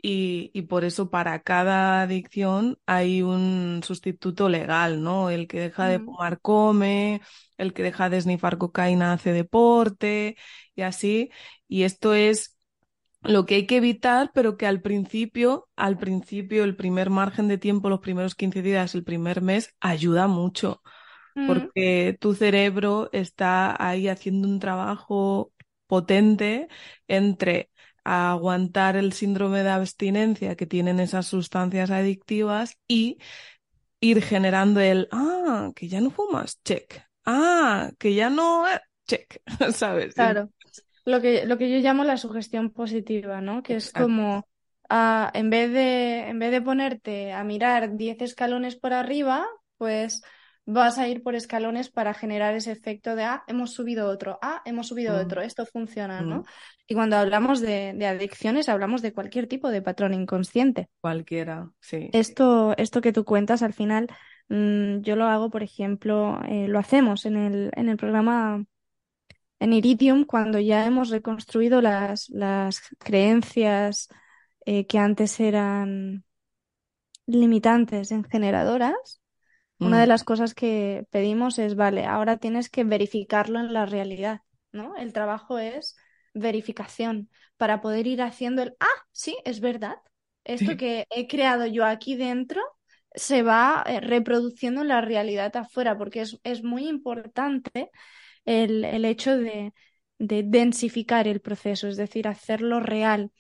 [0.02, 5.32] y, y, por eso para cada adicción hay un sustituto legal, ¿no?
[5.32, 7.22] El que deja de fumar come,
[7.58, 10.38] el que deja de snifar cocaína hace deporte
[10.76, 11.32] y así.
[11.68, 12.55] Y esto es
[13.28, 17.58] lo que hay que evitar, pero que al principio, al principio, el primer margen de
[17.58, 20.82] tiempo, los primeros 15 días, el primer mes, ayuda mucho.
[21.46, 25.52] Porque tu cerebro está ahí haciendo un trabajo
[25.88, 26.68] potente
[27.08, 27.70] entre
[28.04, 33.18] aguantar el síndrome de abstinencia que tienen esas sustancias adictivas y
[34.00, 37.02] ir generando el, ah, que ya no fumas, check.
[37.26, 38.66] Ah, que ya no,
[39.08, 39.42] check,
[39.74, 40.16] ¿sabes?
[40.16, 40.50] Claro.
[41.06, 43.62] Lo que, lo que yo llamo la sugestión positiva, ¿no?
[43.62, 44.48] Que es como,
[44.90, 49.46] ah, en vez de, en vez de ponerte a mirar 10 escalones por arriba,
[49.78, 50.22] pues
[50.66, 54.64] vas a ir por escalones para generar ese efecto de, ah, hemos subido otro, ah,
[54.66, 55.20] hemos subido Mm.
[55.26, 56.40] otro, esto funciona, ¿no?
[56.40, 56.44] Mm.
[56.88, 60.90] Y cuando hablamos de, de adicciones, hablamos de cualquier tipo de patrón inconsciente.
[61.02, 62.10] Cualquiera, sí.
[62.14, 64.08] Esto, esto que tú cuentas, al final,
[64.50, 68.66] mm, yo lo hago, por ejemplo, eh, lo hacemos en el, en el programa
[69.60, 74.10] en Iridium, cuando ya hemos reconstruido las, las creencias
[74.66, 76.26] eh, que antes eran
[77.28, 79.22] limitantes en generadoras.
[79.80, 80.08] Una de Mm.
[80.08, 84.42] las cosas que pedimos es, vale, ahora tienes que verificarlo en la realidad,
[84.72, 84.96] ¿no?
[84.98, 85.98] El trabajo es
[86.34, 89.98] verificación para poder ir haciendo el, ah, sí, es verdad.
[90.46, 90.78] Esto Sí.
[90.78, 92.62] que he creado yo aquí dentro
[93.16, 97.92] se va eh, reproduciendo en la realidad afuera, porque es, es muy importante
[98.46, 99.74] el, el hecho de,
[100.20, 103.32] de densificar el proceso, es decir, hacerlo real,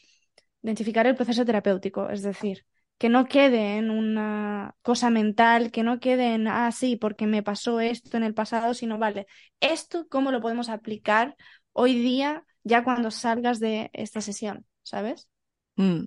[0.61, 2.65] densificar el proceso terapéutico, es decir,
[2.97, 7.43] que no quede en una cosa mental, que no quede en, ah, sí, porque me
[7.43, 9.27] pasó esto en el pasado, sino, vale,
[9.59, 11.35] esto cómo lo podemos aplicar
[11.73, 15.27] hoy día, ya cuando salgas de esta sesión, ¿sabes?
[15.75, 16.05] Mm.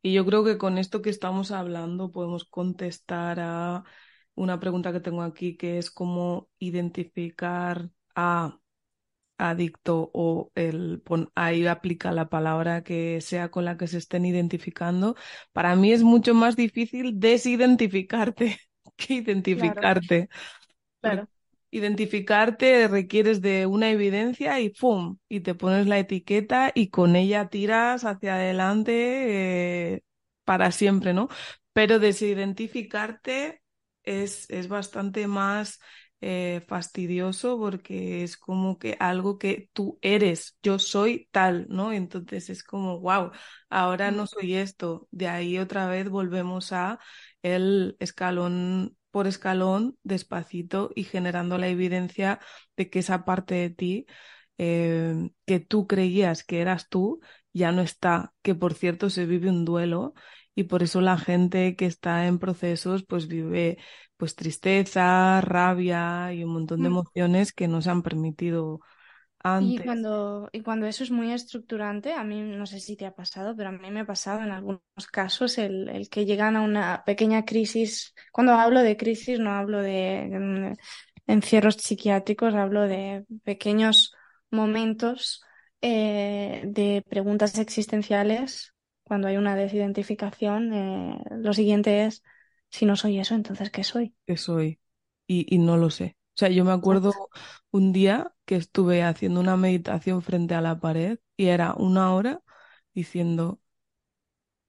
[0.00, 3.84] Y yo creo que con esto que estamos hablando podemos contestar a
[4.34, 8.58] una pregunta que tengo aquí, que es cómo identificar a
[9.38, 14.24] adicto o el pon- ahí aplica la palabra que sea con la que se estén
[14.26, 15.16] identificando.
[15.52, 18.58] Para mí es mucho más difícil desidentificarte
[18.96, 20.28] que identificarte.
[21.00, 21.28] Claro.
[21.70, 25.18] identificarte requieres de una evidencia y ¡pum!
[25.28, 30.02] Y te pones la etiqueta y con ella tiras hacia adelante eh,
[30.44, 31.28] para siempre, ¿no?
[31.72, 33.62] Pero desidentificarte
[34.04, 35.80] es, es bastante más
[36.22, 41.92] eh, fastidioso porque es como que algo que tú eres, yo soy tal, ¿no?
[41.92, 43.32] Entonces es como, wow,
[43.70, 45.08] ahora no soy esto.
[45.10, 47.00] De ahí otra vez volvemos a
[47.42, 52.40] el escalón por escalón, despacito y generando la evidencia
[52.76, 54.06] de que esa parte de ti
[54.58, 57.20] eh, que tú creías que eras tú
[57.52, 60.14] ya no está, que por cierto se vive un duelo
[60.54, 63.78] y por eso la gente que está en procesos pues vive
[64.16, 66.88] pues tristeza, rabia y un montón de Mm.
[66.88, 68.80] emociones que no se han permitido
[69.58, 69.84] Y antes.
[69.84, 73.54] cuando, y cuando eso es muy estructurante, a mí no sé si te ha pasado,
[73.56, 74.80] pero a mí me ha pasado en algunos
[75.12, 78.14] casos el, el que llegan a una pequeña crisis.
[78.32, 80.28] Cuando hablo de crisis no hablo de
[81.28, 84.12] mm, encierros psiquiátricos, hablo de pequeños
[84.50, 85.42] momentos
[85.80, 88.74] eh, de preguntas existenciales.
[89.04, 92.22] Cuando hay una desidentificación, eh, lo siguiente es,
[92.70, 94.14] si no soy eso, entonces ¿qué soy?
[94.26, 94.80] que soy
[95.26, 96.16] y, y no lo sé.
[96.34, 97.12] O sea, yo me acuerdo
[97.70, 102.42] un día que estuve haciendo una meditación frente a la pared y era una hora
[102.94, 103.60] diciendo,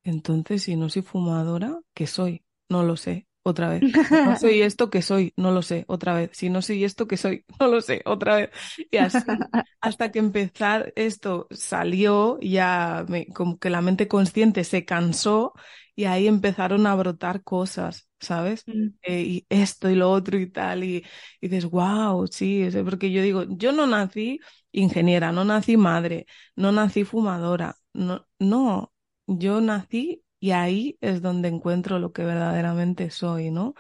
[0.04, 2.46] entonces si no soy fumadora, ¿qué soy?
[2.70, 3.86] No lo sé, otra vez.
[4.24, 5.34] No soy esto, ¿qué soy?
[5.38, 6.30] No lo sé, otra vez.
[6.34, 7.46] Si no soy esto, ¿qué soy?
[7.60, 8.50] No lo sé, otra vez.
[8.92, 9.50] Y así,
[9.82, 15.54] hasta que empezar esto salió, ya me- como que la mente consciente se cansó
[15.96, 18.68] y ahí empezaron a brotar cosas, ¿sabes?
[18.68, 21.06] Mm, Eh, y esto y lo otro y tal, y,
[21.42, 24.40] y dices, wow, sí, porque yo digo, yo no nací
[24.72, 26.26] ingeniera, no nací madre,
[26.56, 28.94] no nací fumadora, no, no,
[29.28, 33.76] yo nací y ahí es donde encuentro lo que verdaderamente soy, ¿no?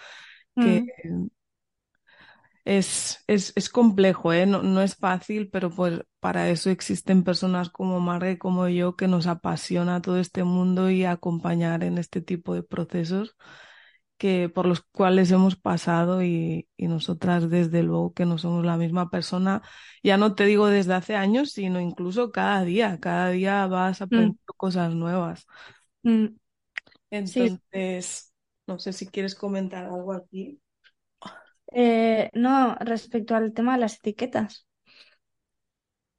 [0.59, 1.27] Que mm,
[2.65, 4.45] es, es, es complejo, ¿eh?
[4.45, 8.95] No, no es fácil, pero pues para eso existen personas como Marga y como yo
[8.95, 13.35] que nos apasiona todo este mundo y acompañar en este tipo de procesos
[14.17, 18.77] que por los cuales hemos pasado y, y nosotras desde luego que no somos la
[18.77, 19.61] misma persona,
[20.03, 24.33] ya no te digo desde hace años, sino incluso cada día, cada día vas mm,
[24.33, 25.47] aprendiendo cosas nuevas.
[26.03, 26.35] mm.
[27.23, 28.33] Sí, Entonces,
[28.67, 30.59] no sé si quieres comentar algo aquí.
[31.73, 34.65] Eh, no, respecto al tema de las etiquetas.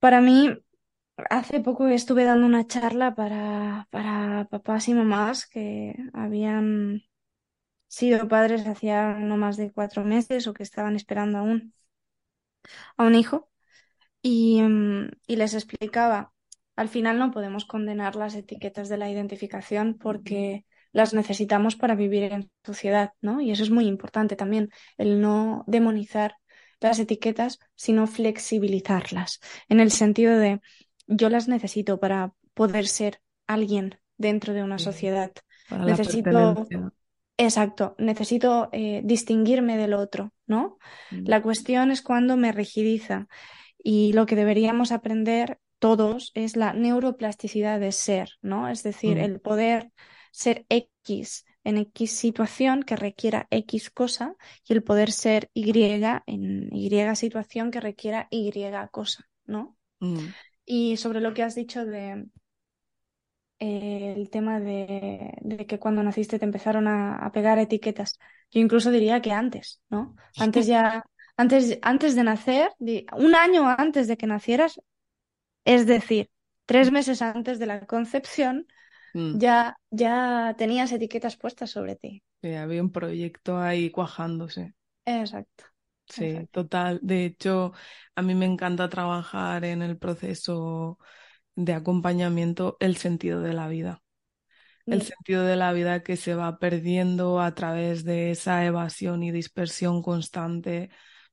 [0.00, 0.50] Para mí,
[1.30, 7.02] hace poco estuve dando una charla para, para papás y mamás que habían
[7.88, 11.74] sido padres hacía no más de cuatro meses o que estaban esperando aún
[12.96, 13.50] a un hijo
[14.22, 16.34] y, mm, y les explicaba,
[16.76, 22.22] al final no podemos condenar las etiquetas de la identificación porque las necesitamos para vivir
[22.32, 23.40] en sociedad, ¿no?
[23.42, 26.36] Y eso es muy importante también, el no demonizar
[26.80, 30.60] las etiquetas, sino flexibilizarlas, en el sentido de
[31.06, 35.32] yo las necesito para poder ser alguien dentro de una sociedad.
[35.68, 36.66] para Necesito,
[37.36, 40.78] exacto, necesito eh, distinguirme del otro, ¿no?
[41.10, 43.26] Mm, La cuestión es cuando me rigidiza
[43.82, 48.68] y lo que deberíamos aprender todos es la neuroplasticidad de ser, ¿no?
[48.68, 49.90] Es decir, mm, el poder
[50.34, 54.34] ser X en X situación que requiera X cosa
[54.66, 55.70] y el poder ser Y
[56.26, 58.50] en Y situación que requiera Y
[58.90, 59.76] cosa, ¿no?
[60.00, 60.34] mm.
[60.66, 62.26] Y sobre lo que has dicho de
[63.60, 68.18] eh, el tema de, de que cuando naciste te empezaron a, a pegar etiquetas,
[68.50, 70.16] yo incluso diría que antes, ¿no?
[70.36, 71.04] Antes ya,
[71.36, 74.80] antes, antes de nacer, un año antes de que nacieras,
[75.64, 76.28] es decir,
[76.66, 78.66] tres meses antes de la concepción,
[79.14, 79.44] Mm.
[79.44, 82.22] ya, ya tenías etiquetas puestas sobre ti.
[82.42, 84.74] Sí, había un proyecto ahí cuajándose.
[85.06, 85.64] Exacto,
[86.06, 86.50] Sí, exacto.
[86.52, 87.00] total.
[87.02, 87.72] De hecho,
[88.14, 90.98] a mí me encanta trabajar en el proceso
[91.56, 94.02] de acompañamiento el sentido de la vida.
[94.90, 99.22] El Mm, sentido de la vida que se va perdiendo a través de esa evasión
[99.24, 100.90] y dispersión constante,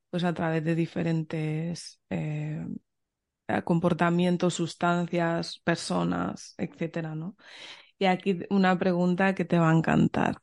[0.09, 2.65] pues a través de diferentes eh,
[3.63, 7.35] comportamientos, sustancias, personas, etcétera, ¿no?
[7.99, 10.37] Y aquí una pregunta que te va a encantar.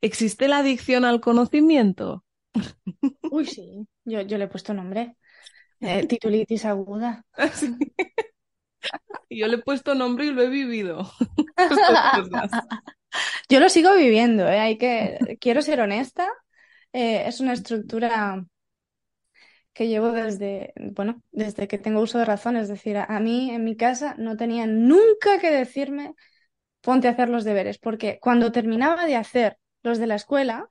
[0.00, 2.24] ¿Existe la adicción al conocimiento?
[3.30, 5.16] Uy, sí, yo, yo le he puesto nombre.
[5.84, 7.26] Eh, titulitis aguda.
[7.54, 7.76] Sí.
[9.28, 11.10] Yo le he puesto nombre y lo he vivido.
[13.48, 14.60] Yo lo sigo viviendo, ¿eh?
[14.60, 16.28] Hay que, quiero ser honesta.
[16.92, 18.44] Eh, es una estructura
[19.74, 22.56] que llevo desde, bueno, desde que tengo uso de razón.
[22.56, 26.14] Es decir, a, a mí en mi casa no tenían nunca que decirme
[26.80, 30.70] ponte a hacer los deberes, porque cuando terminaba de hacer los de la escuela,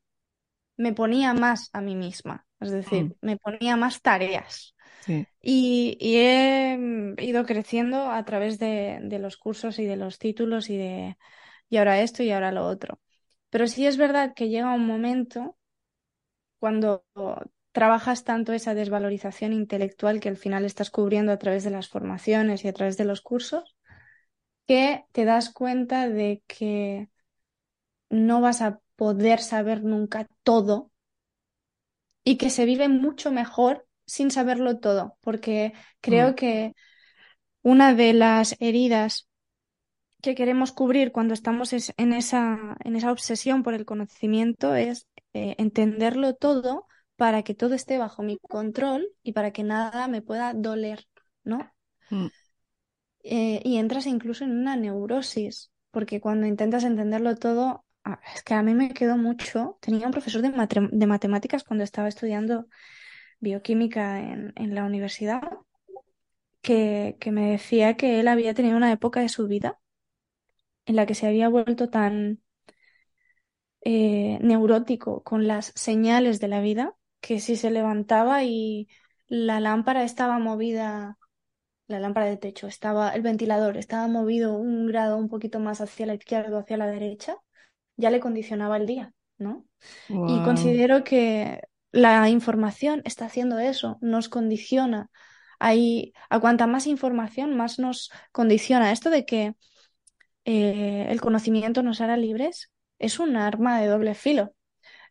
[0.78, 2.46] me ponía más a mí misma.
[2.60, 4.76] Es decir, Mm, me ponía más tareas.
[5.00, 5.28] Sí.
[5.42, 10.20] Y, y he mm, ido creciendo a través de, de los cursos y de los
[10.20, 11.18] títulos y de
[11.70, 13.02] y ahora esto y ahora lo otro.
[13.50, 15.58] Pero sí es verdad que llega un momento
[16.60, 17.04] cuando
[17.72, 22.66] trabajas tanto esa desvalorización intelectual que al final estás cubriendo a través de las formaciones
[22.66, 23.76] y a través de los cursos,
[24.68, 27.10] que te das cuenta de que
[28.12, 30.92] no vas a poder saber nunca todo
[32.24, 36.74] y que se vive mucho mejor sin saberlo todo, porque creo Mm, que
[37.64, 39.30] una de las heridas
[40.22, 45.08] que queremos cubrir cuando estamos es- en esa, en esa obsesión por el conocimiento es
[45.34, 46.88] eh, entenderlo todo
[47.22, 51.00] para que todo esté bajo mi control y para que nada me pueda doler,
[51.44, 51.60] ¿no?
[52.12, 52.28] mm,
[53.24, 58.54] Eh, y entras incluso en una neurosis, porque cuando intentas entenderlo todo, ah, es que
[58.56, 59.78] a mí me quedó mucho.
[59.82, 62.68] Tenía un profesor de, mate- de matemáticas cuando estaba estudiando
[63.42, 65.42] bioquímica en, en la universidad,
[66.62, 69.80] que, que me decía que él había tenido una época de su vida
[70.86, 72.42] en la que se había vuelto tan
[73.82, 78.88] eh, neurótico con las señales de la vida que si se levantaba y
[79.28, 81.18] la lámpara estaba movida,
[81.88, 86.06] la lámpara de techo estaba, el ventilador estaba movido un grado un poquito más hacia
[86.06, 87.38] la izquierda o hacia la derecha,
[87.98, 89.66] ya le condicionaba el día, ¿no?
[90.10, 95.10] Y considero que la información está haciendo eso, nos condiciona.
[95.60, 98.92] Hay, a cuanta más información, más nos condiciona.
[98.92, 99.56] Esto de que
[100.46, 104.54] eh, el conocimiento nos hará libres es un arma de doble filo.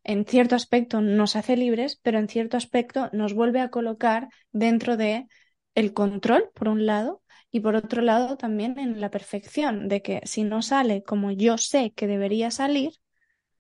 [0.05, 4.97] En cierto aspecto nos hace libres, pero en cierto aspecto nos vuelve a colocar dentro
[4.97, 5.27] de
[5.75, 10.21] el control, por un lado, y por otro lado también en la perfección, de que
[10.25, 12.93] si no sale como yo sé que debería salir,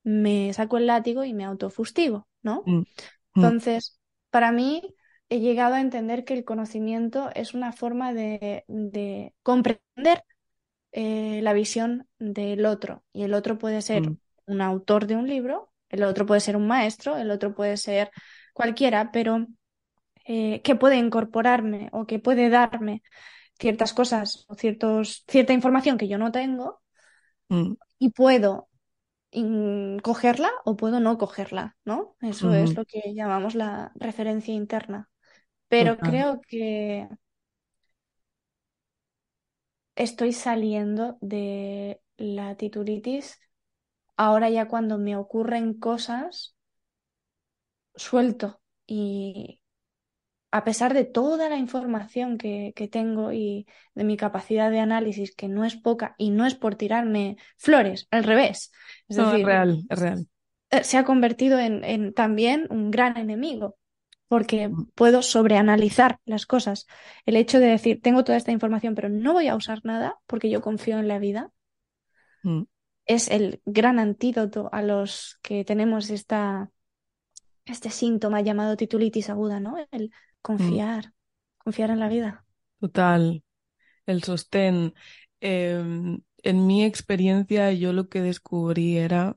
[0.02, 2.62] me saco el látigo y me autofustigo, ¿no?
[2.66, 2.84] Mm,
[3.36, 4.00] mm, Entonces,
[4.30, 4.82] para mí,
[5.28, 10.24] he llegado a entender que el conocimiento es una forma de, de comprender
[10.92, 13.04] eh, la visión del otro.
[13.12, 16.56] Y el otro puede ser mm, un autor de un libro, el otro puede ser
[16.56, 18.10] un maestro, el otro puede ser
[18.54, 19.46] cualquiera, pero
[20.24, 23.02] eh, que puede incorporarme o que puede darme
[23.58, 26.80] ciertas cosas o ciertos, cierta información que yo no tengo
[27.48, 28.68] mm, y puedo
[30.02, 32.16] cogerla o puedo no cogerla, ¿no?
[32.20, 35.08] Eso es lo que llamamos la referencia interna.
[35.68, 36.10] Pero Total.
[36.10, 37.08] creo que
[39.94, 43.38] estoy saliendo de la titulitis.
[44.24, 46.54] Ahora ya cuando me ocurren cosas,
[47.94, 49.60] suelto y
[50.52, 55.34] a pesar de toda la información que, que tengo y de mi capacidad de análisis,
[55.36, 58.72] que no es poca y no es por tirarme flores, al revés.
[59.08, 60.26] Es No, decir, real, es real.
[60.70, 63.76] eh, se ha convertido en, en también un gran enemigo,
[64.28, 66.86] porque puedo sobreanalizar las cosas.
[67.26, 70.50] El hecho de decir, tengo toda esta información, pero no voy a usar nada porque
[70.50, 71.50] yo confío en la vida,
[72.44, 72.64] Mm.
[73.10, 76.70] Es el gran antídoto a los que tenemos esta,
[77.64, 79.76] este síntoma llamado titulitis aguda, ¿no?
[79.90, 81.12] El confiar,
[81.58, 82.44] confiar en la vida.
[82.78, 83.42] Total,
[84.06, 84.94] el sostén.
[85.40, 89.36] Em, en mi experiencia, yo lo que descubrí era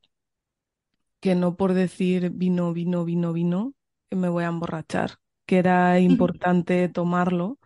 [1.19, 3.73] que no por decir vino, vino, vino, vino,
[4.11, 5.17] me voy a emborrachar,
[5.47, 7.57] que era importante tomarlo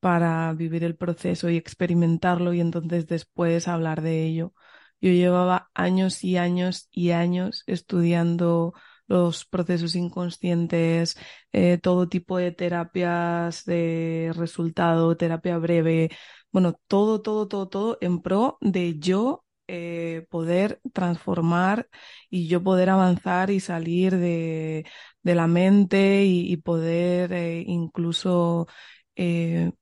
[0.00, 4.54] para vivir el proceso y experimentarlo y entonces después hablar de ello.
[5.00, 8.74] Yo llevaba años y años y años estudiando
[9.06, 11.16] los procesos inconscientes,
[11.52, 16.10] eh, todo tipo de terapias de resultado, terapia breve,
[16.52, 21.88] bueno, todo, todo, todo, todo en pro de yo eh, poder transformar
[22.28, 24.84] y yo poder avanzar y salir de,
[25.22, 28.66] de la mente y, poder eh, incluso,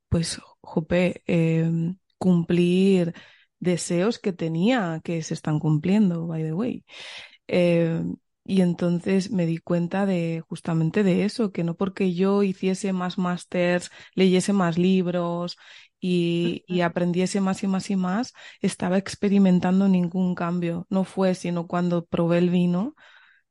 [0.09, 3.14] pues, jope, em, cumplir
[3.61, 6.84] deseos que tenía que se están cumpliendo, by the way.
[7.48, 8.02] Eh,
[8.44, 13.18] y entonces me di cuenta de justamente de eso, que no porque yo hiciese más
[13.18, 15.59] másters, leyese más libros
[16.00, 20.86] y, y aprendiese más y más y más, estaba experimentando ningún cambio.
[20.90, 22.94] No fue sino cuando probé el vino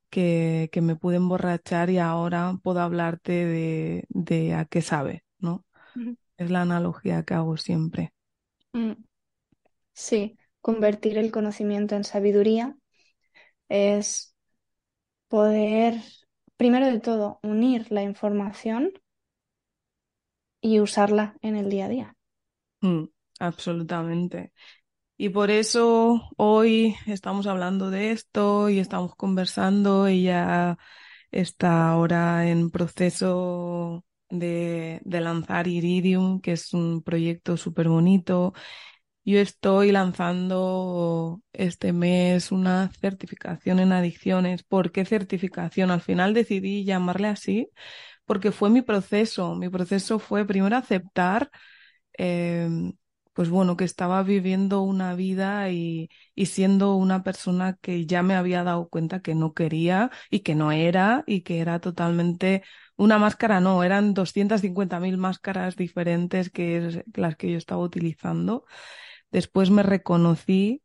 [0.09, 5.65] que, que me pude emborrachar y ahora puedo hablarte de, de a qué sabe, ¿no?
[6.37, 8.13] Es la analogía que hago siempre.
[8.73, 9.06] Mm.
[9.97, 12.77] Sí, convertir el conocimiento en sabiduría
[13.69, 14.35] es
[15.29, 16.01] poder,
[16.57, 18.93] primero de todo, unir la información
[20.61, 22.15] y usarla en el día a día.
[22.81, 23.05] Mm,
[23.39, 24.53] absolutamente.
[25.17, 30.07] Y por eso hoy estamos hablando de esto y estamos conversando.
[30.07, 30.77] Ella
[31.31, 38.53] está ahora en proceso de, de lanzar Iridium, que es un proyecto súper bonito.
[39.29, 44.63] Yo estoy lanzando este mes una certificación en adicciones.
[44.63, 45.91] ¿Por qué certificación?
[45.91, 47.69] Al final decidí llamarle así
[48.25, 49.55] porque fue mi proceso.
[49.55, 51.51] Mi proceso fue primero aceptar
[52.17, 52.69] eh,
[53.33, 58.35] pues bueno, que estaba viviendo una vida y, y siendo una persona que ya me
[58.35, 62.63] había dado cuenta que no quería y que no era y que era totalmente
[62.97, 68.65] una máscara, no, eran 250.000 máscaras diferentes que las que yo estaba utilizando.
[69.31, 70.83] Después me reconocí,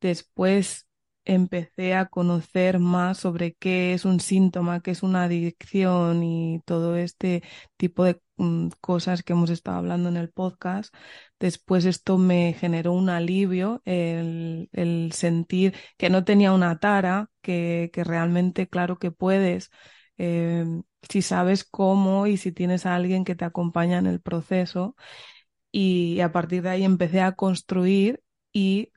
[0.00, 0.88] después
[1.24, 6.96] empecé a conocer más sobre qué es un síntoma, qué es una adicción y todo
[6.96, 7.42] este
[7.76, 10.94] tipo de mm, cosas que hemos estado hablando en el podcast.
[11.38, 17.90] Después esto me generó un alivio, el, el sentir que no tenía una tara, que,
[17.92, 19.70] que realmente, claro que puedes,
[20.18, 20.64] eh,
[21.08, 24.96] si sabes cómo y si tienes a alguien que te acompaña en el proceso.
[25.72, 28.92] Y a partir de ahí empecé a construir y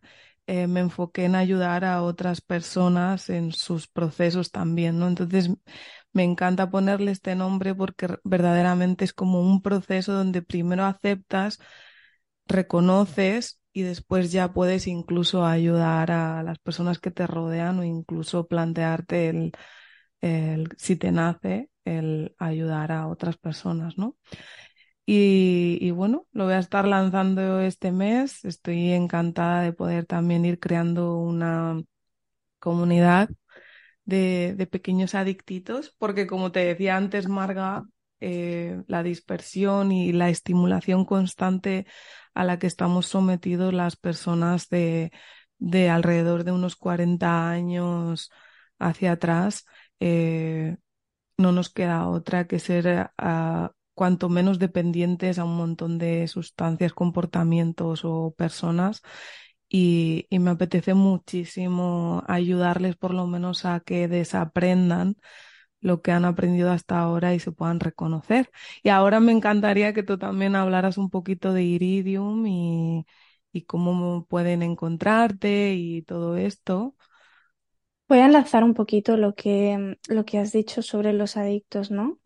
[0.48, 5.08] eh, me enfoqué en ayudar a otras personas en sus procesos también, ¿no?
[5.08, 5.50] Entonces
[6.14, 11.60] me encanta ponerle este nombre porque verdaderamente es como un proceso donde primero aceptas,
[12.48, 18.48] reconoces y después ya puedes incluso ayudar a las personas que te rodean o incluso
[18.48, 19.52] plantearte el,
[20.22, 24.18] el si te nace, el ayudar a otras personas, ¿no?
[25.08, 28.44] Y, bueno, lo voy a estar lanzando este mes.
[28.44, 31.82] Estoy encantada de poder también ir creando una
[32.60, 33.30] comunidad
[34.06, 37.84] de, de pequeños adictitos, porque como te decía antes, Marga,
[38.20, 41.86] eh, la dispersión y la estimulación constante
[42.34, 45.12] a la que estamos sometidos las personas de,
[45.60, 48.32] de alrededor de unos 40 años
[48.80, 49.66] hacia atrás,
[50.00, 50.78] eh,
[51.38, 56.94] no nos queda otra que ser uh, cuanto menos dependientes a un montón de sustancias,
[56.94, 59.02] comportamientos o personas.
[59.70, 65.18] Y, me apetece muchísimo ayudarles por lo menos a que desaprendan
[65.82, 68.52] lo que han aprendido hasta ahora y se puedan reconocer.
[68.84, 73.06] Y ahora me encantaría que tú también hablaras un poquito de Iridium y,
[73.52, 76.96] y cómo pueden encontrarte y todo esto.
[78.08, 82.20] Voy a enlazar un poquito lo que, lo que has dicho sobre los adictos, ¿no?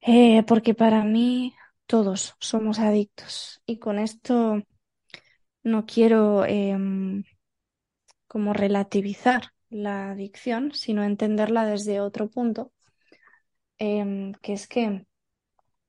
[0.00, 1.54] Eh, porque para mí
[1.86, 4.62] todos somos adictos y con esto
[5.62, 7.24] no quiero em,
[8.28, 12.72] como relativizar la adicción, sino entenderla desde otro punto,
[13.78, 15.06] em, que es que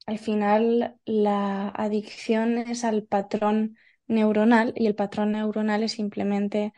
[0.08, 6.74] al final la adicción es al patrón neuronal y el patrón neuronal es simplemente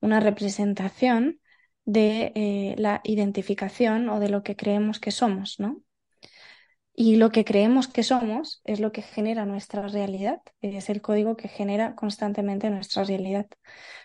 [0.00, 1.40] una representación
[1.86, 5.83] de eh, la identificación o de lo que creemos que somos, ¿no?
[6.96, 11.36] Y lo que creemos que somos es lo que genera nuestra realidad, es el código
[11.36, 13.46] que genera constantemente nuestra realidad.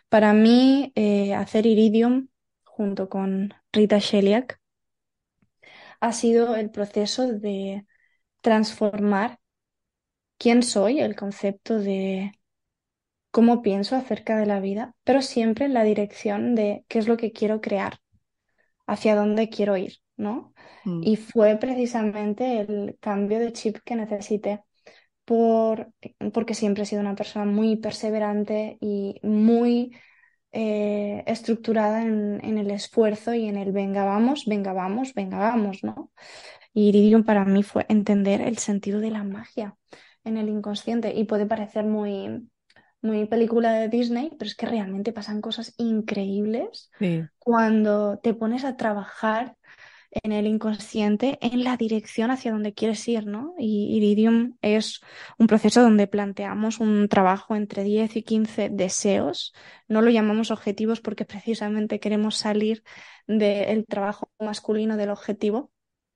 [0.10, 2.30] Para mí, eh, hacer Iridium
[2.64, 4.60] junto con Rita Sheliak
[6.00, 7.86] ha sido el proceso de
[8.42, 9.40] transformar
[10.38, 12.32] quién soy, el concepto de
[13.32, 17.18] cómo pienso acerca de la vida, pero siempre en la dirección de qué es lo
[17.18, 18.00] que quiero crear,
[18.88, 20.54] hacia dónde quiero ir, ¿no?
[20.86, 21.02] Mm.
[21.04, 24.62] Y fue precisamente el cambio de chip que necesité
[25.26, 25.92] por,
[26.34, 29.96] porque siempre he sido una persona muy perseverante y muy
[30.52, 35.84] eh, estructurada en, en el esfuerzo y en el venga, vamos, venga, vamos, venga, vamos,
[35.84, 36.12] ¿no?
[36.74, 39.76] Y Iridium para mí fue entender el sentido de la magia
[40.24, 42.50] en el inconsciente y puede parecer muy,
[43.02, 47.30] muy película de Disney, pero es que realmente pasan cosas increíbles Sí.
[47.38, 49.56] cuando te pones a trabajar
[50.12, 53.53] en el inconsciente en la dirección hacia donde quieres ir, ¿no?
[53.57, 55.01] Y Iridium es
[55.38, 59.53] un proceso donde planteamos un trabajo entre 10 y 15 deseos.
[59.88, 62.84] No lo llamamos objetivos porque precisamente queremos salir
[63.28, 65.72] del trabajo masculino del objetivo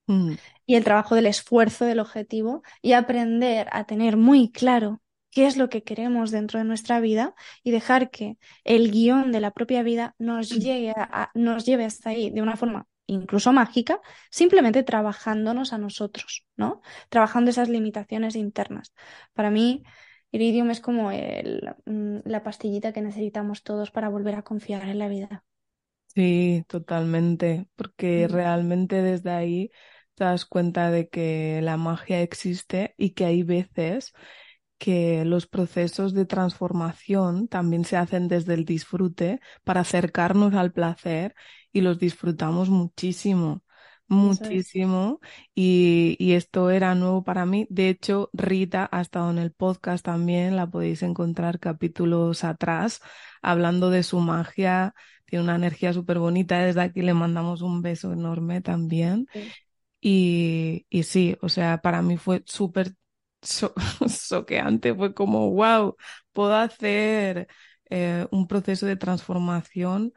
[0.05, 0.33] Mm.
[0.65, 5.55] y el trabajo del esfuerzo del objetivo y aprender a tener muy claro qué es
[5.55, 9.81] lo que queremos dentro de nuestra vida y dejar que el guion de la propia
[9.81, 13.99] vida nos llegue a- nos lleve hasta ahí de una forma incluso mágica,
[14.31, 16.81] simplemente trabajándonos a nosotros, ¿no?
[17.09, 18.93] Trabajando esas limitaciones internas.
[19.33, 19.83] Para mí,
[20.31, 24.99] Iridium es como el, mm, la pastillita que necesitamos todos para volver a confiar en
[24.99, 25.43] la vida.
[26.15, 28.27] Sí, totalmente, porque Mm.
[28.27, 29.71] realmente desde ahí
[30.13, 34.13] te das cuenta de que la magia existe y que hay veces
[34.77, 41.35] que los procesos de transformación también se hacen desde el disfrute para acercarnos al placer
[41.73, 43.63] y los disfrutamos muchísimo,
[44.39, 44.63] es.
[44.67, 45.19] muchísimo.
[45.55, 47.67] Y, y esto era nuevo para mí.
[47.69, 53.01] De hecho, Rita ha estado en el podcast también, la podéis encontrar capítulos atrás,
[53.41, 54.95] hablando de su magia.
[55.25, 56.59] Tiene una energía súper bonita.
[56.59, 59.27] Desde aquí le mandamos un beso enorme también.
[59.33, 59.53] Sí.
[60.01, 62.93] Y, y sí, o sea, para mí fue súper
[63.41, 63.73] so-
[64.07, 65.95] soqueante, fue como, wow,
[66.33, 67.47] puedo hacer
[67.89, 70.13] eh, un proceso de transformación,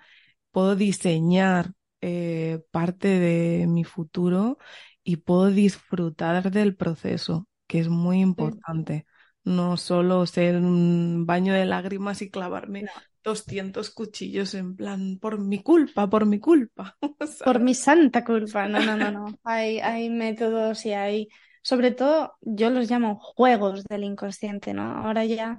[0.57, 4.59] puedo diseñar eh, parte de mi futuro
[5.04, 8.62] y puedo disfrutar del proceso, que es muy Sí.
[8.62, 9.07] importante.
[9.44, 12.90] No solo ser un baño de lágrimas y clavarme No.
[13.22, 16.96] 200 cuchillos en plan, por mi culpa, por mi culpa,
[17.42, 18.68] Por mi santa culpa.
[18.68, 19.38] No, no, no, no.
[19.44, 21.28] Hay, hay métodos y hay,
[21.62, 24.82] sobre todo, yo los llamo juegos del inconsciente, ¿no?
[25.04, 25.59] Ahora ya,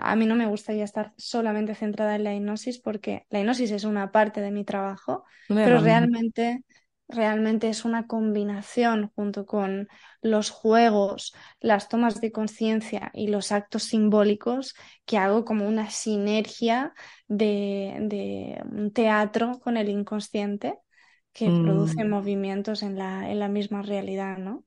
[0.00, 3.84] a mí no me gustaría estar solamente centrada en la hipnosis porque la hipnosis es
[3.84, 5.24] una parte de mi trabajo,
[5.60, 6.64] pero realmente,
[7.08, 9.88] realmente es una combinación junto con
[10.22, 14.74] los juegos, las tomas de conciencia y los actos simbólicos
[15.06, 16.92] que hago como una sinergia
[17.28, 20.78] de, de un teatro con el inconsciente
[21.32, 22.08] que produce Mm.
[22.08, 24.64] movimientos en la, en la misma realidad, ¿no?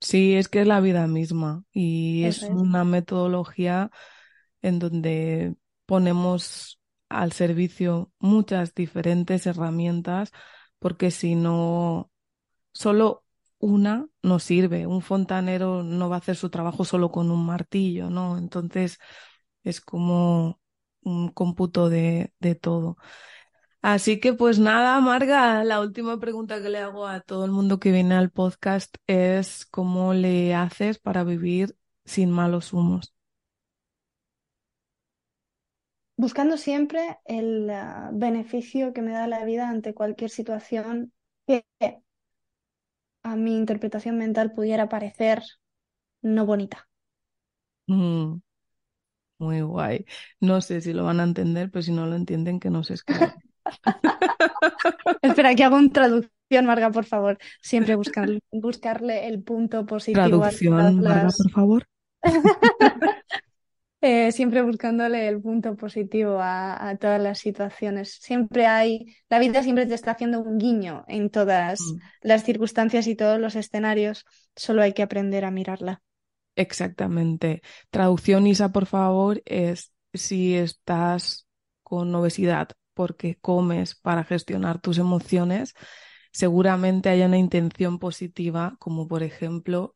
[0.00, 2.52] Sí, es que es la vida misma y Eso es.
[2.52, 3.90] una metodología
[4.66, 5.56] en donde
[5.86, 10.32] ponemos al servicio muchas diferentes herramientas
[10.78, 12.10] porque si no,
[12.72, 13.24] solo
[13.58, 14.86] una no sirve.
[14.86, 18.38] Un fontanero no va a hacer su trabajo solo con un martillo, ¿no?
[18.38, 18.98] Entonces
[19.64, 20.60] es como
[21.02, 22.96] un cómputo de, de todo.
[23.82, 27.80] Así que pues nada, Marga, la última pregunta que le hago a todo el mundo
[27.80, 33.15] que viene al podcast es ¿cómo le haces para vivir sin malos humos?
[36.16, 41.12] Buscando siempre el ah, beneficio que me da la vida ante cualquier situación
[41.46, 41.66] que
[43.22, 45.42] a mi interpretación mental pudiera parecer
[46.22, 46.88] no bonita.
[47.86, 48.40] Mm,
[49.38, 50.06] muy guay.
[50.40, 53.34] No sé si lo van a entender, pero si no lo entienden, que nos escriban.
[55.22, 57.38] Espera, que hago una traducción, Marga, por favor.
[57.60, 61.36] Siempre buscar, buscarle el punto positivo a Traducción, Marga, las...
[61.36, 61.88] por favor.
[64.02, 68.18] Eh, siempre buscándole el punto positivo a, a todas las situaciones.
[68.20, 73.06] Siempre hay, la vida siempre te está haciendo un guiño en todas Mm, las circunstancias
[73.06, 74.24] y todos los escenarios.
[74.54, 76.02] Solo hay que aprender a mirarla.
[76.54, 77.62] Exactamente.
[77.90, 81.46] Traducción, Isa, por favor, es si estás
[81.82, 85.74] con obesidad porque comes para gestionar tus emociones,
[86.32, 89.94] seguramente haya una intención positiva, como por ejemplo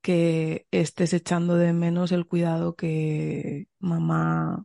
[0.00, 4.64] que estés echando de menos el cuidado que mamá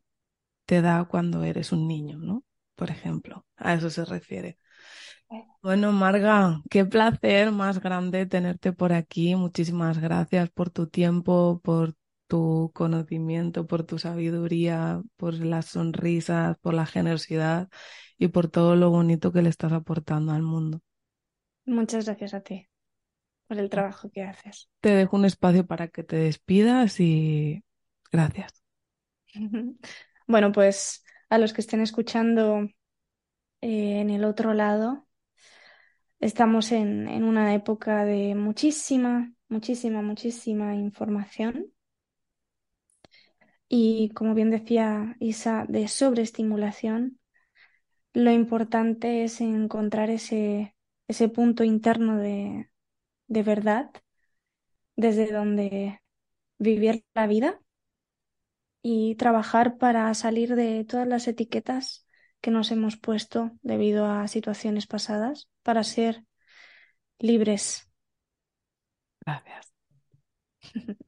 [0.66, 2.44] te da cuando eres un niño, ¿no?
[2.76, 4.58] Por ejemplo, a eso se refiere.
[5.62, 9.36] Bueno, Marga, qué placer más grande tenerte por aquí.
[9.36, 11.96] Muchísimas gracias por tu tiempo, por
[12.28, 17.70] tu conocimiento, por tu sabiduría, por las sonrisas, por la generosidad
[18.18, 20.82] y por todo lo bonito que le estás aportando al mundo.
[21.66, 22.68] Muchas gracias a ti
[23.48, 24.70] por el trabajo que haces.
[24.82, 27.64] Te dejo un espacio para que te despidas y
[28.12, 28.64] gracias.
[30.28, 32.62] Bueno, pues a los que estén escuchando
[33.62, 35.08] eh, en el otro lado,
[36.20, 41.72] estamos en, en una época de muchísima, muchísima, muchísima información.
[43.68, 47.20] Y como bien decía Isa, de sobreestimulación,
[48.14, 50.76] lo importante es encontrar ese,
[51.08, 52.70] ese punto interno de,
[53.28, 53.92] de verdad
[54.98, 56.02] desde donde
[56.60, 57.60] vivir la vida
[58.82, 62.06] y trabajar para salir de todas las etiquetas
[62.42, 66.24] que nos hemos puesto debido a situaciones pasadas para ser
[67.20, 67.90] libres.
[69.26, 69.72] Gracias.